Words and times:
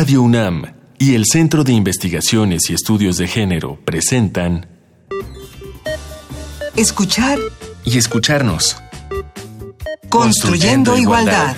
Radio 0.00 0.22
UNAM 0.22 0.64
y 0.98 1.14
el 1.14 1.26
Centro 1.30 1.62
de 1.62 1.74
Investigaciones 1.74 2.70
y 2.70 2.72
Estudios 2.72 3.18
de 3.18 3.28
Género 3.28 3.78
presentan 3.84 4.66
Escuchar 6.74 7.38
y 7.84 7.98
escucharnos. 7.98 8.78
Construyendo, 10.08 10.96
igualdad. 10.96 11.54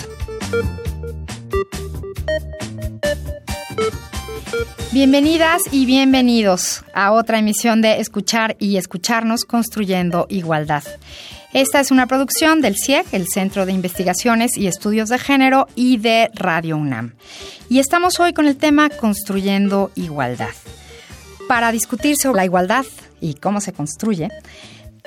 Bienvenidas 4.90 5.62
y 5.70 5.86
bienvenidos 5.86 6.84
a 6.94 7.12
otra 7.12 7.38
emisión 7.38 7.80
de 7.80 8.00
Escuchar 8.00 8.56
y 8.58 8.76
Escucharnos 8.76 9.44
Construyendo 9.44 10.26
Igualdad. 10.28 10.82
Esta 11.52 11.80
es 11.80 11.90
una 11.90 12.06
producción 12.06 12.62
del 12.62 12.76
CIEG, 12.78 13.04
el 13.12 13.26
Centro 13.28 13.66
de 13.66 13.72
Investigaciones 13.72 14.56
y 14.56 14.68
Estudios 14.68 15.10
de 15.10 15.18
Género, 15.18 15.66
y 15.74 15.98
de 15.98 16.30
Radio 16.34 16.78
UNAM. 16.78 17.12
Y 17.68 17.78
estamos 17.78 18.20
hoy 18.20 18.32
con 18.32 18.46
el 18.46 18.56
tema 18.56 18.88
Construyendo 18.88 19.90
Igualdad. 19.94 20.54
Para 21.48 21.70
discutir 21.70 22.16
sobre 22.16 22.38
la 22.38 22.44
igualdad 22.46 22.86
y 23.20 23.34
cómo 23.34 23.60
se 23.60 23.74
construye, 23.74 24.30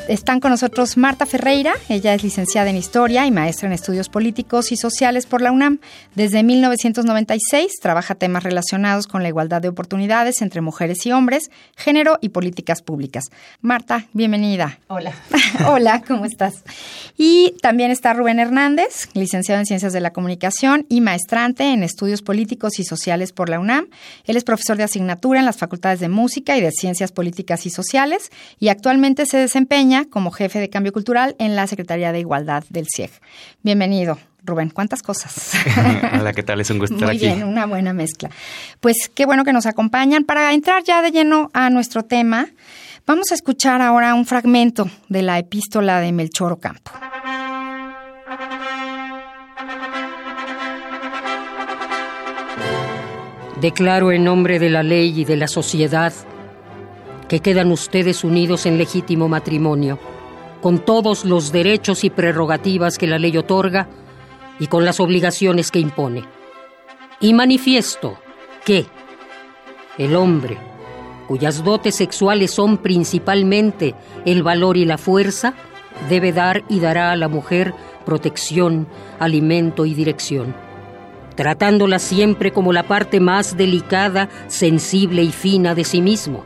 están 0.07 0.39
con 0.39 0.51
nosotros 0.51 0.97
Marta 0.97 1.25
Ferreira, 1.25 1.73
ella 1.89 2.13
es 2.13 2.23
licenciada 2.23 2.69
en 2.69 2.77
Historia 2.77 3.25
y 3.25 3.31
maestra 3.31 3.67
en 3.67 3.73
Estudios 3.73 4.09
Políticos 4.09 4.71
y 4.71 4.77
Sociales 4.77 5.25
por 5.25 5.41
la 5.41 5.51
UNAM. 5.51 5.79
Desde 6.13 6.43
1996 6.43 7.79
trabaja 7.81 8.15
temas 8.15 8.43
relacionados 8.43 9.07
con 9.07 9.23
la 9.23 9.29
igualdad 9.29 9.61
de 9.61 9.69
oportunidades 9.69 10.41
entre 10.41 10.61
mujeres 10.61 11.05
y 11.05 11.11
hombres, 11.11 11.49
género 11.75 12.19
y 12.21 12.29
políticas 12.29 12.81
públicas. 12.81 13.25
Marta, 13.61 14.05
bienvenida. 14.13 14.79
Hola. 14.87 15.13
Hola, 15.67 16.03
¿cómo 16.07 16.25
estás? 16.25 16.63
Y 17.17 17.55
también 17.61 17.91
está 17.91 18.13
Rubén 18.13 18.39
Hernández, 18.39 19.09
licenciado 19.13 19.59
en 19.59 19.65
Ciencias 19.65 19.93
de 19.93 20.01
la 20.01 20.11
Comunicación 20.11 20.85
y 20.89 20.99
maestrante 20.99 21.71
en 21.71 21.81
Estudios 21.83 22.21
Políticos 22.21 22.79
y 22.79 22.83
Sociales 22.83 23.31
por 23.31 23.49
la 23.49 23.59
UNAM. 23.59 23.87
Él 24.25 24.35
es 24.35 24.43
profesor 24.43 24.75
de 24.75 24.83
asignatura 24.83 25.39
en 25.39 25.45
las 25.45 25.57
Facultades 25.57 25.99
de 26.01 26.09
Música 26.09 26.57
y 26.57 26.61
de 26.61 26.71
Ciencias 26.71 27.11
Políticas 27.11 27.65
y 27.65 27.69
Sociales 27.69 28.31
y 28.59 28.67
actualmente 28.67 29.25
se 29.25 29.37
desempeña 29.37 30.05
como 30.05 30.31
jefe 30.31 30.59
de 30.59 30.69
cambio 30.69 30.91
cultural 30.91 31.35
en 31.39 31.55
la 31.55 31.67
Secretaría 31.67 32.11
de 32.11 32.19
Igualdad 32.19 32.65
del 32.69 32.87
CIEG. 32.93 33.11
Bienvenido. 33.63 34.17
Rubén, 34.45 34.69
¿cuántas 34.69 35.01
cosas? 35.01 35.53
Hola, 36.19 36.31
¿qué 36.33 36.43
tal? 36.43 36.61
Es 36.61 36.69
un 36.69 36.77
gusto 36.77 36.95
estar 36.95 37.07
Muy 37.07 37.17
aquí. 37.17 37.25
bien, 37.25 37.43
una 37.43 37.65
buena 37.65 37.93
mezcla. 37.93 38.29
Pues 38.79 39.09
qué 39.13 39.25
bueno 39.25 39.43
que 39.43 39.53
nos 39.53 39.65
acompañan. 39.65 40.23
Para 40.23 40.53
entrar 40.53 40.83
ya 40.83 41.01
de 41.01 41.09
lleno 41.11 41.49
a 41.53 41.71
nuestro 41.71 42.03
tema, 42.03 42.49
vamos 43.07 43.31
a 43.31 43.35
escuchar 43.35 43.81
ahora 43.81 44.13
un 44.13 44.25
fragmento 44.25 44.87
de 45.09 45.23
la 45.23 45.39
epístola 45.39 45.99
de 45.99 46.11
Melchor 46.11 46.51
Ocampo. 46.51 46.91
Declaro 53.61 54.11
en 54.11 54.23
nombre 54.23 54.59
de 54.59 54.69
la 54.69 54.83
ley 54.83 55.21
y 55.21 55.25
de 55.25 55.37
la 55.37 55.47
sociedad 55.47 56.13
que 57.27 57.39
quedan 57.39 57.71
ustedes 57.71 58.23
unidos 58.23 58.65
en 58.65 58.77
legítimo 58.77 59.27
matrimonio, 59.29 59.97
con 60.61 60.79
todos 60.79 61.25
los 61.25 61.51
derechos 61.51 62.03
y 62.03 62.09
prerrogativas 62.09 62.97
que 62.97 63.07
la 63.07 63.17
ley 63.17 63.37
otorga 63.37 63.87
y 64.59 64.67
con 64.67 64.85
las 64.85 64.99
obligaciones 64.99 65.71
que 65.71 65.79
impone. 65.79 66.23
Y 67.19 67.33
manifiesto 67.33 68.17
que 68.65 68.85
el 69.97 70.15
hombre, 70.15 70.57
cuyas 71.27 71.63
dotes 71.63 71.95
sexuales 71.95 72.51
son 72.51 72.77
principalmente 72.77 73.95
el 74.25 74.43
valor 74.43 74.75
y 74.77 74.85
la 74.85 74.97
fuerza, 74.97 75.53
debe 76.09 76.33
dar 76.33 76.63
y 76.69 76.79
dará 76.81 77.11
a 77.11 77.15
la 77.15 77.29
mujer 77.29 77.73
protección, 78.05 78.87
alimento 79.19 79.85
y 79.85 79.93
dirección, 79.93 80.55
tratándola 81.35 81.99
siempre 81.99 82.51
como 82.51 82.73
la 82.73 82.83
parte 82.83 83.19
más 83.19 83.57
delicada, 83.57 84.29
sensible 84.47 85.23
y 85.23 85.31
fina 85.31 85.75
de 85.75 85.83
sí 85.83 86.01
mismo 86.01 86.43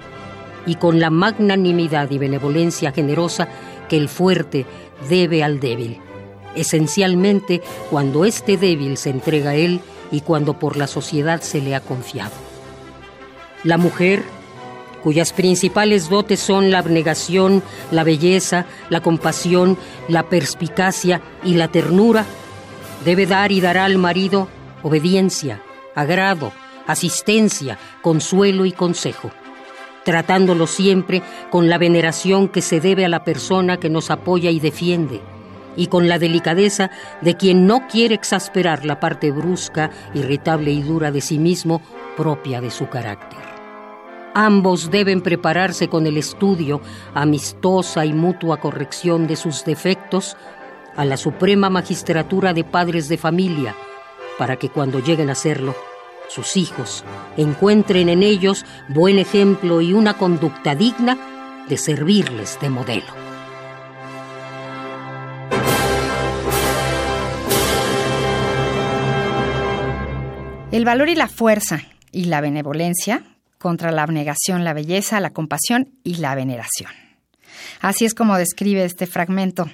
y 0.66 0.76
con 0.76 1.00
la 1.00 1.10
magnanimidad 1.10 2.12
y 2.12 2.18
benevolencia 2.18 2.92
generosa 2.92 3.48
que 3.88 3.98
el 3.98 4.10
fuerte 4.10 4.66
debe 5.10 5.44
al 5.44 5.60
débil, 5.60 6.00
esencialmente 6.56 7.62
cuando 7.90 8.26
este 8.26 8.58
débil 8.58 8.98
se 8.98 9.10
entrega 9.10 9.52
a 9.52 9.56
él 9.56 9.82
y 10.12 10.22
cuando 10.22 10.60
por 10.60 10.78
la 10.78 10.88
sociedad 10.88 11.42
se 11.42 11.62
le 11.62 11.76
ha 11.76 11.82
confiado. 11.82 12.34
La 13.64 13.78
mujer, 13.78 14.24
cuyas 15.04 15.34
principales 15.34 16.10
dotes 16.10 16.40
son 16.40 16.72
la 16.72 16.80
abnegación, 16.80 17.64
la 17.92 18.04
belleza, 18.04 18.66
la 18.90 19.02
compasión, 19.02 19.78
la 20.08 20.30
perspicacia 20.30 21.22
y 21.44 21.56
la 21.56 21.70
ternura, 21.70 22.26
debe 23.06 23.26
dar 23.26 23.52
y 23.52 23.62
dará 23.62 23.86
al 23.86 23.98
marido 23.98 24.50
obediencia, 24.84 25.62
agrado, 25.96 26.52
asistencia, 26.88 27.78
consuelo 28.02 28.66
y 28.66 28.72
consejo 28.72 29.32
tratándolo 30.04 30.66
siempre 30.66 31.22
con 31.52 31.70
la 31.70 31.78
veneración 31.78 32.48
que 32.48 32.62
se 32.64 32.80
debe 32.80 33.06
a 33.06 33.10
la 33.10 33.24
persona 33.24 33.78
que 33.78 33.90
nos 33.90 34.10
apoya 34.10 34.50
y 34.50 34.60
defiende, 34.60 35.22
y 35.76 35.88
con 35.88 36.08
la 36.08 36.18
delicadeza 36.18 36.90
de 37.22 37.36
quien 37.36 37.68
no 37.68 37.88
quiere 37.88 38.16
exasperar 38.16 38.86
la 38.86 39.00
parte 39.00 39.32
brusca, 39.32 39.92
irritable 40.16 40.72
y 40.72 40.82
dura 40.82 41.12
de 41.12 41.22
sí 41.22 41.38
mismo 41.38 41.82
propia 42.18 42.60
de 42.60 42.72
su 42.72 42.90
carácter. 42.90 43.40
Ambos 44.34 44.90
deben 44.90 45.22
prepararse 45.22 45.90
con 45.90 46.08
el 46.08 46.18
estudio, 46.18 46.82
amistosa 47.14 48.06
y 48.06 48.14
mutua 48.14 48.60
corrección 48.60 49.28
de 49.28 49.36
sus 49.36 49.64
defectos, 49.64 50.38
a 50.96 51.06
la 51.06 51.18
suprema 51.18 51.70
magistratura 51.70 52.54
de 52.54 52.64
padres 52.64 53.10
de 53.10 53.18
familia, 53.18 53.76
para 54.40 54.56
que 54.56 54.70
cuando 54.70 55.00
lleguen 55.00 55.30
a 55.30 55.36
serlo, 55.36 55.76
sus 56.30 56.56
hijos 56.56 57.04
encuentren 57.36 58.08
en 58.08 58.24
ellos 58.24 58.66
buen 58.88 59.20
ejemplo 59.20 59.82
y 59.82 59.94
una 59.94 60.18
conducta 60.18 60.76
digna 60.76 61.18
de 61.68 61.78
servirles 61.78 62.58
de 62.62 62.70
modelo. 62.70 63.20
El 70.72 70.86
valor 70.86 71.10
y 71.10 71.16
la 71.16 71.28
fuerza 71.28 71.82
y 72.12 72.26
la 72.26 72.40
benevolencia 72.40 73.24
contra 73.58 73.92
la 73.92 74.04
abnegación, 74.04 74.64
la 74.64 74.74
belleza, 74.74 75.20
la 75.20 75.32
compasión 75.32 75.90
y 76.04 76.16
la 76.16 76.34
veneración. 76.34 77.09
Así 77.82 78.06
es 78.06 78.14
como 78.14 78.38
describe 78.38 78.84
este 78.84 79.08
fragmento 79.08 79.70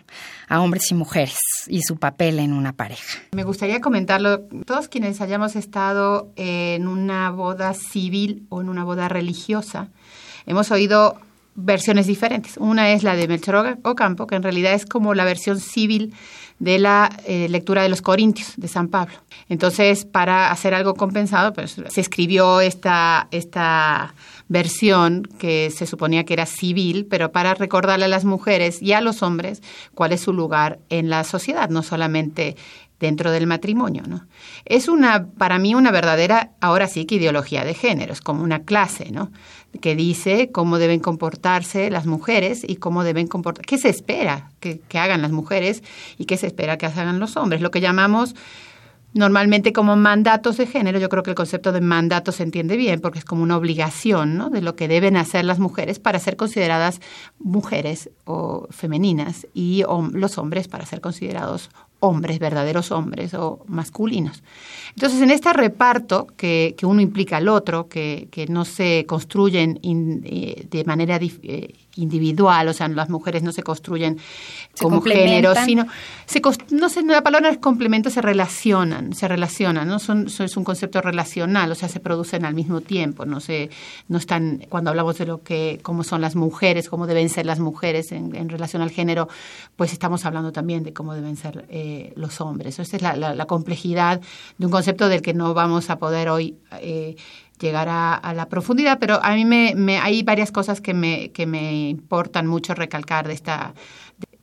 a 0.48 0.62
hombres 0.62 0.92
y 0.92 0.96
mujeres 0.96 1.38
y 1.68 1.82
su 1.82 1.98
papel 1.98 2.40
en 2.40 2.54
una 2.54 2.74
pareja. 2.74 3.20
Me 3.32 3.44
gustaría 3.44 3.82
comentarlo. 3.82 4.42
Todos 4.66 4.88
quienes 4.88 5.22
hayamos 5.22 5.56
estado 5.56 6.32
en 6.36 6.88
una 6.88 7.32
boda 7.32 7.74
civil 7.74 8.46
o 8.50 8.62
en 8.62 8.70
una 8.70 8.84
boda 8.84 9.10
religiosa, 9.10 9.90
hemos 10.46 10.72
oído 10.72 11.20
versiones 11.56 12.06
diferentes. 12.06 12.58
Una 12.58 12.92
es 12.92 13.04
la 13.04 13.16
de 13.16 13.28
Melchor 13.28 13.80
Ocampo, 13.84 14.28
que 14.28 14.36
en 14.36 14.44
realidad 14.44 14.74
es 14.74 14.86
como 14.86 15.14
la 15.14 15.24
versión 15.24 15.60
civil 15.60 16.14
de 16.60 16.80
la 16.80 17.10
eh, 17.26 17.48
lectura 17.50 17.82
de 17.84 17.90
los 17.90 18.02
Corintios 18.02 18.54
de 18.58 18.68
San 18.68 18.90
Pablo. 18.90 19.16
Entonces, 19.50 20.06
para 20.06 20.52
hacer 20.52 20.74
algo 20.74 20.96
compensado, 20.96 21.54
pues 21.54 21.76
se 21.88 22.02
escribió 22.02 22.62
esta, 22.62 23.28
esta 23.32 24.14
versión 24.48 25.24
que 25.40 25.72
se 25.72 25.86
suponía 25.86 26.24
que 26.24 26.34
era 26.34 26.46
civil, 26.46 27.08
pero 27.10 27.32
para 27.32 27.54
recordarle 27.54 28.06
a 28.06 28.10
las 28.10 28.26
mujeres 28.26 28.82
y 28.82 28.94
a 28.94 29.02
los 29.02 29.24
hombres 29.24 29.62
cuál 29.94 30.12
es 30.12 30.22
su 30.22 30.34
lugar 30.34 30.80
en 30.90 31.10
la 31.10 31.24
sociedad, 31.24 31.70
no 31.70 31.84
solamente 31.84 32.56
dentro 33.00 33.32
del 33.32 33.46
matrimonio, 33.48 34.04
¿no? 34.08 34.26
Es 34.64 34.88
una, 34.88 35.28
para 35.28 35.60
mí, 35.60 35.76
una 35.76 35.92
verdadera, 35.92 36.52
ahora 36.62 36.88
sí 36.88 37.06
que 37.06 37.16
ideología 37.16 37.66
de 37.66 37.74
género, 37.74 38.14
es 38.14 38.22
como 38.22 38.44
una 38.44 38.64
clase, 38.64 39.12
¿no? 39.12 39.32
Que 39.82 39.96
dice 39.96 40.50
cómo 40.52 40.78
deben 40.78 41.02
comportarse 41.02 41.90
las 41.90 42.06
mujeres 42.06 42.64
y 42.66 42.78
cómo 42.78 43.04
deben 43.04 43.28
comportar, 43.28 43.66
qué 43.66 43.78
se 43.78 43.90
espera 43.90 44.52
que, 44.60 44.80
que 44.80 45.00
hagan 45.00 45.22
las 45.22 45.32
mujeres 45.32 45.84
y 46.18 46.26
qué 46.26 46.38
se 46.38 46.48
espera 46.48 46.78
que 46.78 46.86
hagan 46.86 47.20
los 47.20 47.36
hombres, 47.36 47.62
lo 47.62 47.72
que 47.72 47.82
llamamos 47.82 48.36
normalmente 49.16 49.72
como 49.72 49.96
mandatos 49.96 50.58
de 50.58 50.68
género, 50.68 51.00
yo 51.00 51.08
creo 51.08 51.24
que 51.24 51.32
el 51.32 51.36
concepto 51.36 51.72
de 51.72 51.80
mandato 51.80 52.34
se 52.34 52.44
entiende 52.44 52.76
bien 52.76 53.00
porque 53.00 53.18
es 53.18 53.26
como 53.26 53.44
una 53.44 53.56
obligación 53.56 54.38
¿no? 54.38 54.50
de 54.50 54.62
lo 54.62 54.76
que 54.76 54.90
deben 54.90 55.16
hacer 55.16 55.46
las 55.46 55.58
mujeres 55.58 56.00
para 56.00 56.20
ser 56.20 56.36
consideradas 56.36 57.00
mujeres 57.40 58.10
o 58.26 58.68
femeninas 58.72 59.48
y 59.54 59.84
los 60.12 60.38
hombres 60.38 60.68
para 60.68 60.86
ser 60.86 61.00
considerados 61.00 61.70
hombres, 62.02 62.40
verdaderos 62.40 62.92
hombres 62.92 63.34
o 63.34 63.64
masculinos. 63.68 64.44
Entonces, 64.90 65.22
en 65.22 65.32
este 65.32 65.54
reparto 65.54 66.28
que, 66.36 66.76
que 66.78 66.86
uno 66.86 67.02
implica 67.02 67.38
al 67.38 67.48
otro, 67.48 67.88
que, 67.88 68.28
que 68.32 68.48
no 68.48 68.66
se 68.66 69.06
construyen 69.08 69.80
eh, 69.82 70.68
de 70.70 70.84
manera 70.84 71.18
eh, 71.22 71.74
individual, 71.96 72.68
o 72.68 72.74
sea, 72.74 72.88
las 72.88 73.10
mujeres 73.10 73.44
no 73.44 73.52
se 73.52 73.64
construyen 73.64 74.18
como 74.80 75.02
género, 75.02 75.54
sino 75.66 75.88
se 76.26 76.42
no 76.72 76.90
sé, 76.90 77.04
la 77.04 77.24
palabra 77.24 77.50
es 77.50 77.58
complemento, 77.58 78.10
se 78.10 78.22
relacionan, 78.22 79.14
se 79.14 79.28
relacionan, 79.28 79.88
¿no? 79.88 80.00
Son, 80.00 80.28
es 80.28 80.58
un 80.58 80.64
concepto 80.64 81.02
relacional, 81.02 81.72
o 81.72 81.76
sea, 81.76 81.90
se 81.90 82.00
producen 82.00 82.46
al 82.46 82.54
mismo 82.54 82.82
tiempo, 82.82 83.26
no 83.26 83.40
se, 83.40 83.70
no 84.08 84.18
están, 84.18 84.66
cuando 84.70 84.90
hablamos 84.90 85.18
de 85.18 85.26
lo 85.26 85.42
que, 85.44 85.80
cómo 85.82 86.04
son 86.04 86.22
las 86.22 86.36
mujeres, 86.36 86.90
cómo 86.90 87.08
deben 87.08 87.30
ser 87.30 87.46
las 87.46 87.60
mujeres 87.60 88.12
en, 88.12 88.50
relación 88.50 88.82
al 88.82 88.92
género, 88.92 89.28
pues 89.76 89.94
estamos 89.94 90.26
hablando 90.26 90.52
también 90.52 90.84
de 90.84 90.94
cómo 90.94 91.14
deben 91.14 91.36
ser 91.36 91.66
eh, 91.70 92.14
los 92.16 92.42
hombres. 92.42 92.80
Esa 92.80 92.96
es 92.96 93.02
la, 93.02 93.46
complejidad 93.46 94.22
de 94.58 94.66
un 94.66 94.72
concepto 94.72 95.08
del 95.08 95.22
que 95.22 95.34
no 95.34 95.54
vamos 95.54 95.90
a 95.90 95.98
poder 96.00 96.30
hoy 96.30 96.58
eh, 96.82 97.16
llegar 97.60 97.88
a, 97.90 98.34
la 98.34 98.50
profundidad, 98.50 99.00
pero 99.00 99.24
a 99.24 99.34
mí 99.36 99.46
me, 99.46 99.98
hay 100.00 100.24
varias 100.24 100.52
cosas 100.52 100.82
que 100.82 100.94
me, 100.94 101.32
que 101.32 101.46
me 101.46 101.90
importan 101.90 102.48
mucho 102.48 102.74
recalcar 102.74 103.28
de 103.28 103.34
este 103.34 103.52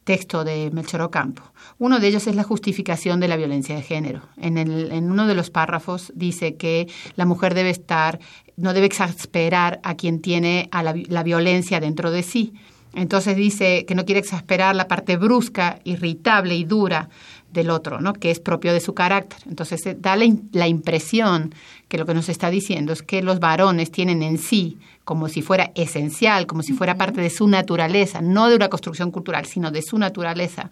texto 0.04 0.44
de 0.44 0.70
Melchor 0.72 1.02
Ocampo. 1.02 1.42
Uno 1.78 2.00
de 2.00 2.08
ellos 2.08 2.26
es 2.26 2.34
la 2.34 2.42
justificación 2.42 3.20
de 3.20 3.28
la 3.28 3.36
violencia 3.36 3.76
de 3.76 3.82
género. 3.82 4.22
En, 4.36 4.58
el, 4.58 4.90
en 4.92 5.10
uno 5.10 5.26
de 5.26 5.34
los 5.34 5.50
párrafos 5.50 6.12
dice 6.14 6.56
que 6.56 6.88
la 7.16 7.24
mujer 7.24 7.54
debe 7.54 7.70
estar, 7.70 8.18
no 8.56 8.72
debe 8.72 8.86
exasperar 8.86 9.80
a 9.82 9.94
quien 9.94 10.20
tiene 10.20 10.68
a 10.72 10.82
la, 10.82 10.94
la 11.08 11.22
violencia 11.22 11.80
dentro 11.80 12.10
de 12.10 12.22
sí. 12.22 12.54
Entonces 12.94 13.36
dice 13.36 13.84
que 13.86 13.94
no 13.94 14.04
quiere 14.04 14.20
exasperar 14.20 14.76
la 14.76 14.88
parte 14.88 15.16
brusca, 15.16 15.78
irritable 15.84 16.56
y 16.56 16.64
dura 16.64 17.08
del 17.52 17.70
otro, 17.70 18.00
¿no? 18.00 18.14
que 18.14 18.30
es 18.30 18.40
propio 18.40 18.72
de 18.72 18.80
su 18.80 18.94
carácter. 18.94 19.38
Entonces 19.46 19.84
eh, 19.86 19.96
da 19.98 20.16
la, 20.16 20.66
impresión 20.68 21.54
que 21.88 21.98
lo 21.98 22.06
que 22.06 22.14
nos 22.14 22.28
está 22.28 22.50
diciendo 22.50 22.92
es 22.92 23.02
que 23.02 23.22
los 23.22 23.40
varones 23.40 23.90
tienen 23.90 24.22
en 24.22 24.38
sí 24.38 24.78
como 25.04 25.28
si 25.28 25.42
fuera 25.42 25.72
esencial, 25.74 26.46
como 26.46 26.62
si 26.62 26.72
fuera 26.72 26.96
parte 26.96 27.20
de 27.20 27.30
su 27.30 27.48
naturaleza, 27.48 28.20
no 28.20 28.48
de 28.48 28.56
una 28.56 28.68
construcción 28.68 29.10
cultural, 29.10 29.46
sino 29.46 29.70
de 29.70 29.82
su 29.82 29.98
naturaleza, 29.98 30.70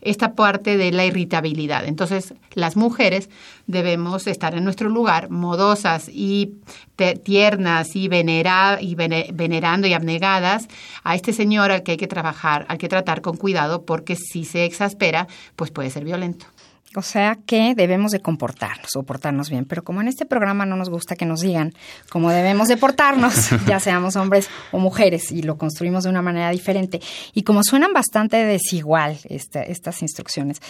esta 0.00 0.34
parte 0.34 0.76
de 0.76 0.92
la 0.92 1.04
irritabilidad. 1.04 1.84
Entonces, 1.86 2.34
las 2.54 2.76
mujeres 2.76 3.28
debemos 3.66 4.26
estar 4.26 4.54
en 4.54 4.64
nuestro 4.64 4.88
lugar, 4.88 5.30
modosas 5.30 6.08
y 6.08 6.54
tiernas 7.24 7.96
y, 7.96 8.08
y 8.08 8.94
venerando 8.94 9.86
y 9.88 9.92
abnegadas 9.92 10.68
a 11.02 11.14
este 11.14 11.32
señor 11.32 11.72
al 11.72 11.82
que 11.82 11.92
hay 11.92 11.96
que 11.96 12.06
trabajar, 12.06 12.66
al 12.68 12.78
que 12.78 12.88
tratar 12.88 13.20
con 13.20 13.36
cuidado, 13.36 13.84
porque 13.84 14.14
si 14.16 14.44
se 14.44 14.64
exaspera, 14.64 15.26
pues 15.56 15.70
puede 15.70 15.90
ser 15.90 16.04
violento. 16.04 16.46
O 16.96 17.02
sea 17.02 17.38
que 17.46 17.74
debemos 17.74 18.12
de 18.12 18.20
comportarnos 18.20 18.96
o 18.96 19.02
portarnos 19.02 19.48
bien, 19.48 19.64
pero 19.64 19.82
como 19.82 20.00
en 20.00 20.08
este 20.08 20.26
programa 20.26 20.66
no 20.66 20.76
nos 20.76 20.90
gusta 20.90 21.16
que 21.16 21.24
nos 21.24 21.40
digan 21.40 21.72
cómo 22.10 22.30
debemos 22.30 22.68
de 22.68 22.76
portarnos, 22.76 23.50
ya 23.66 23.80
seamos 23.80 24.16
hombres 24.16 24.48
o 24.72 24.78
mujeres, 24.78 25.32
y 25.32 25.42
lo 25.42 25.56
construimos 25.56 26.04
de 26.04 26.10
una 26.10 26.22
manera 26.22 26.50
diferente, 26.50 27.00
y 27.32 27.42
como 27.42 27.62
suenan 27.62 27.92
bastante 27.92 28.36
desigual 28.44 29.18
este, 29.24 29.70
estas 29.72 30.02
instrucciones, 30.02 30.60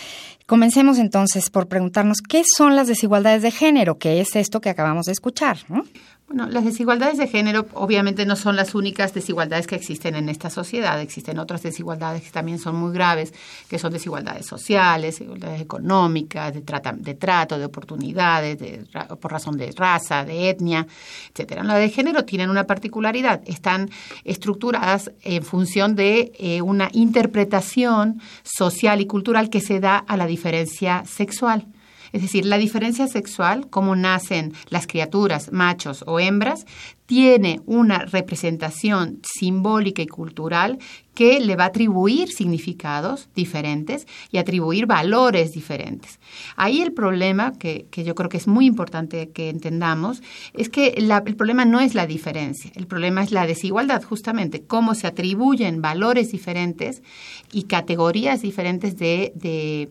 comencemos 0.52 0.98
entonces 0.98 1.48
por 1.48 1.66
preguntarnos 1.66 2.20
qué 2.20 2.42
son 2.44 2.76
las 2.76 2.86
desigualdades 2.86 3.40
de 3.40 3.50
género, 3.50 3.96
que 3.96 4.20
es 4.20 4.36
esto 4.36 4.60
que 4.60 4.68
acabamos 4.68 5.06
de 5.06 5.12
escuchar. 5.12 5.56
¿no? 5.70 5.82
Bueno, 6.26 6.46
las 6.46 6.64
desigualdades 6.64 7.18
de 7.18 7.26
género 7.26 7.66
obviamente 7.74 8.24
no 8.24 8.36
son 8.36 8.56
las 8.56 8.74
únicas 8.74 9.12
desigualdades 9.12 9.66
que 9.66 9.74
existen 9.74 10.14
en 10.14 10.30
esta 10.30 10.48
sociedad. 10.48 10.98
Existen 11.00 11.38
otras 11.38 11.62
desigualdades 11.62 12.22
que 12.22 12.30
también 12.30 12.58
son 12.58 12.76
muy 12.76 12.92
graves, 12.92 13.34
que 13.68 13.78
son 13.78 13.92
desigualdades 13.92 14.46
sociales, 14.46 15.18
desigualdades 15.18 15.60
económicas, 15.60 16.54
de, 16.54 16.62
de 16.62 17.14
trato, 17.14 17.58
de 17.58 17.66
oportunidades, 17.66 18.58
por 19.20 19.30
razón 19.30 19.58
de 19.58 19.72
raza, 19.72 20.24
de 20.24 20.48
etnia, 20.48 20.86
etcétera. 21.32 21.64
Las 21.64 21.78
de 21.78 21.90
género 21.90 22.24
tienen 22.24 22.48
una 22.48 22.64
particularidad. 22.64 23.42
Están 23.46 23.90
estructuradas 24.24 25.12
en 25.22 25.42
función 25.42 25.96
de 25.96 26.32
eh, 26.38 26.62
una 26.62 26.88
interpretación 26.92 28.22
social 28.42 29.02
y 29.02 29.06
cultural 29.06 29.50
que 29.50 29.60
se 29.60 29.80
da 29.80 29.98
a 29.98 30.16
la 30.16 30.26
diferencia 30.26 30.41
sexual. 31.06 31.66
Es 32.12 32.20
decir, 32.20 32.44
la 32.44 32.58
diferencia 32.58 33.08
sexual, 33.08 33.68
como 33.70 33.96
nacen 33.96 34.52
las 34.68 34.86
criaturas, 34.86 35.50
machos 35.50 36.04
o 36.06 36.20
hembras, 36.20 36.66
tiene 37.06 37.60
una 37.64 38.00
representación 38.04 39.20
simbólica 39.22 40.02
y 40.02 40.06
cultural 40.06 40.78
que 41.14 41.40
le 41.40 41.56
va 41.56 41.64
a 41.64 41.68
atribuir 41.68 42.30
significados 42.30 43.28
diferentes 43.34 44.06
y 44.30 44.38
atribuir 44.38 44.86
valores 44.86 45.52
diferentes. 45.52 46.20
Ahí 46.56 46.80
el 46.82 46.92
problema, 46.92 47.52
que, 47.58 47.86
yo 47.92 48.14
creo 48.14 48.28
que 48.28 48.36
es 48.36 48.46
muy 48.46 48.66
importante 48.66 49.30
que 49.30 49.48
entendamos, 49.48 50.22
es 50.54 50.68
que 50.68 50.88
el 50.96 51.36
problema 51.36 51.64
no 51.64 51.80
es 51.80 51.94
la 51.94 52.06
diferencia, 52.06 52.70
el 52.74 52.86
problema 52.86 53.22
es 53.22 53.30
la 53.30 53.46
desigualdad, 53.46 54.02
justamente, 54.02 54.62
cómo 54.62 54.94
se 54.94 55.06
atribuyen 55.06 55.82
valores 55.82 56.30
diferentes 56.30 57.02
y 57.52 57.64
categorías 57.64 58.42
diferentes 58.42 58.96
de 58.96 59.90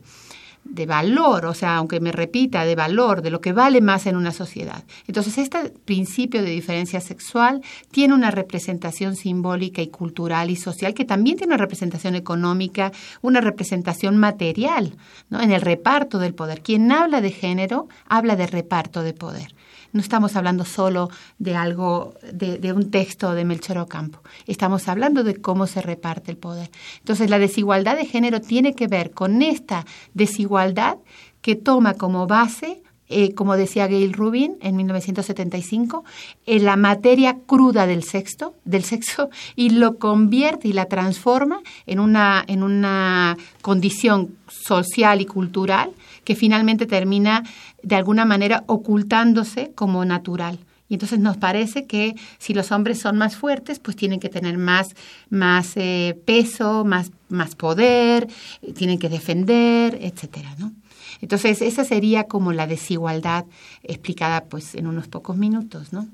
valor, 0.63 1.45
o 1.45 1.53
sea, 1.53 1.77
aunque 1.77 1.99
me 1.99 2.11
repita, 2.11 2.65
de 2.65 2.75
valor, 2.75 3.21
de 3.21 3.29
lo 3.29 3.41
que 3.41 3.53
vale 3.53 3.81
más 3.81 4.05
en 4.05 4.15
una 4.15 4.31
sociedad. 4.31 4.83
Entonces, 5.07 5.37
este 5.37 5.69
principio 5.85 6.41
de 6.41 6.49
diferencia 6.49 7.01
sexual 7.01 7.61
tiene 7.91 8.13
una 8.13 8.31
representación 8.31 9.15
simbólica 9.15 9.81
y 9.81 9.87
cultural 9.87 10.49
y 10.49 10.55
social 10.55 10.93
que 10.93 11.05
también 11.05 11.37
tiene 11.37 11.53
una 11.53 11.61
representación 11.61 12.15
económica, 12.15 12.91
una 13.21 13.41
representación 13.41 14.17
material, 14.17 14.95
¿no? 15.29 15.41
En 15.41 15.51
el 15.51 15.61
reparto 15.61 16.19
del 16.19 16.33
poder. 16.33 16.61
Quien 16.61 16.91
habla 16.91 17.21
de 17.21 17.31
género 17.31 17.87
habla 18.07 18.35
de 18.35 18.47
reparto 18.47 19.03
de 19.03 19.13
poder. 19.13 19.53
No 19.93 20.01
estamos 20.01 20.35
hablando 20.35 20.65
solo 20.65 21.09
de 21.37 21.55
algo, 21.55 22.13
de, 22.31 22.73
un 22.73 22.91
texto 22.91 23.33
de 23.33 23.45
Melchor 23.45 23.77
Ocampo. 23.77 24.19
Estamos 24.47 24.87
hablando 24.87 25.23
de 25.23 25.35
cómo 25.35 25.67
se 25.67 25.81
reparte 25.81 26.31
el 26.31 26.37
poder. 26.37 26.69
Entonces, 26.99 27.29
la 27.29 27.39
desigualdad 27.39 27.97
de 27.97 28.05
género 28.05 28.41
tiene 28.41 28.73
que 28.73 28.87
ver 28.87 29.11
con 29.11 29.41
esta 29.41 29.85
desigualdad 30.13 30.97
que 31.41 31.55
toma 31.55 31.95
como 31.95 32.27
base 32.27 32.81
eh, 33.13 33.33
como 33.33 33.57
decía 33.57 33.89
Gail 33.89 34.13
Rubin 34.13 34.57
en 34.61 34.77
1975, 34.77 36.05
en 36.45 36.63
la 36.63 36.77
materia 36.77 37.39
cruda 37.45 37.85
del 37.85 38.03
sexo, 38.03 38.55
del 38.63 38.85
sexo 38.85 39.29
y 39.57 39.71
lo 39.71 39.97
convierte 39.97 40.69
y 40.69 40.73
la 40.73 40.85
transforma 40.85 41.61
en 41.85 41.99
una, 41.99 42.41
en 42.47 42.63
una 42.63 43.35
condición 43.61 44.37
social 44.47 45.19
y 45.19 45.25
cultural 45.25 45.91
que 46.31 46.35
finalmente 46.37 46.85
termina 46.85 47.43
de 47.83 47.97
alguna 47.97 48.23
manera 48.23 48.63
ocultándose 48.67 49.73
como 49.75 50.05
natural. 50.05 50.59
Y 50.87 50.93
entonces 50.93 51.19
nos 51.19 51.35
parece 51.35 51.87
que 51.87 52.15
si 52.37 52.53
los 52.53 52.71
hombres 52.71 53.01
son 53.01 53.17
más 53.17 53.35
fuertes, 53.35 53.79
pues 53.79 53.97
tienen 53.97 54.21
que 54.21 54.29
tener 54.29 54.57
más, 54.57 54.95
más 55.29 55.73
eh, 55.75 56.17
peso, 56.25 56.85
más, 56.85 57.11
más 57.27 57.55
poder, 57.55 58.29
eh, 58.61 58.71
tienen 58.71 58.97
que 58.97 59.09
defender, 59.09 59.97
etcétera, 59.99 60.55
¿no? 60.57 60.71
Entonces, 61.19 61.61
esa 61.61 61.83
sería 61.83 62.23
como 62.23 62.53
la 62.53 62.65
desigualdad 62.65 63.43
explicada 63.83 64.45
pues 64.45 64.73
en 64.75 64.87
unos 64.87 65.09
pocos 65.09 65.35
minutos, 65.35 65.91
¿no? 65.91 66.07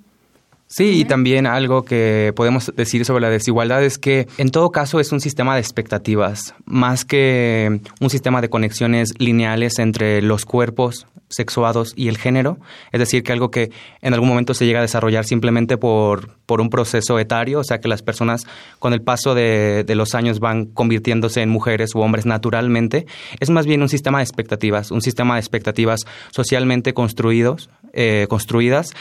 Sí, 0.70 1.00
y 1.00 1.06
también 1.06 1.48
algo 1.48 1.84
que 1.84 2.34
podemos 2.36 2.74
decir 2.76 3.06
sobre 3.06 3.22
la 3.22 3.30
desigualdad 3.30 3.84
es 3.86 3.98
que 3.98 4.28
en 4.38 4.50
todo 4.50 4.70
caso 4.70 5.00
es 5.00 5.14
un 5.14 5.22
sistema 5.22 5.56
de 5.56 5.62
expectativas, 5.62 6.56
más 6.66 7.06
que 7.06 7.80
un 8.02 8.10
sistema 8.10 8.42
de 8.42 8.50
conexiones 8.50 9.14
lineales 9.18 9.80
entre 9.80 10.22
los 10.22 10.44
cuerpos 10.44 11.08
sexuados 11.30 11.94
y 11.96 12.10
el 12.10 12.18
género, 12.18 12.58
es 12.92 13.00
decir, 13.00 13.24
que 13.24 13.32
algo 13.32 13.50
que 13.50 13.72
en 14.02 14.14
algún 14.14 14.28
momento 14.28 14.54
se 14.54 14.66
llega 14.66 14.80
a 14.80 14.82
desarrollar 14.82 15.26
simplemente 15.26 15.78
por, 15.78 16.36
por 16.46 16.60
un 16.60 16.70
proceso 16.70 17.18
etario, 17.18 17.60
o 17.60 17.64
sea 17.64 17.80
que 17.80 17.88
las 17.88 18.02
personas 18.02 18.44
con 18.80 18.92
el 18.92 19.02
paso 19.02 19.36
de, 19.36 19.86
de 19.86 19.96
los 19.96 20.16
años 20.16 20.40
van 20.40 20.66
convirtiéndose 20.66 21.42
en 21.42 21.50
mujeres 21.50 21.96
u 21.96 22.00
hombres 22.00 22.26
naturalmente, 22.26 23.08
es 23.40 23.50
más 23.50 23.66
bien 23.66 23.82
un 23.82 23.90
sistema 23.90 24.20
de 24.20 24.26
expectativas, 24.26 24.92
un 24.92 25.02
sistema 25.02 25.36
de 25.36 25.40
expectativas 25.40 26.02
socialmente 26.32 26.94
construidos, 26.94 27.70
eh, 27.98 28.28
construidas 28.30 28.94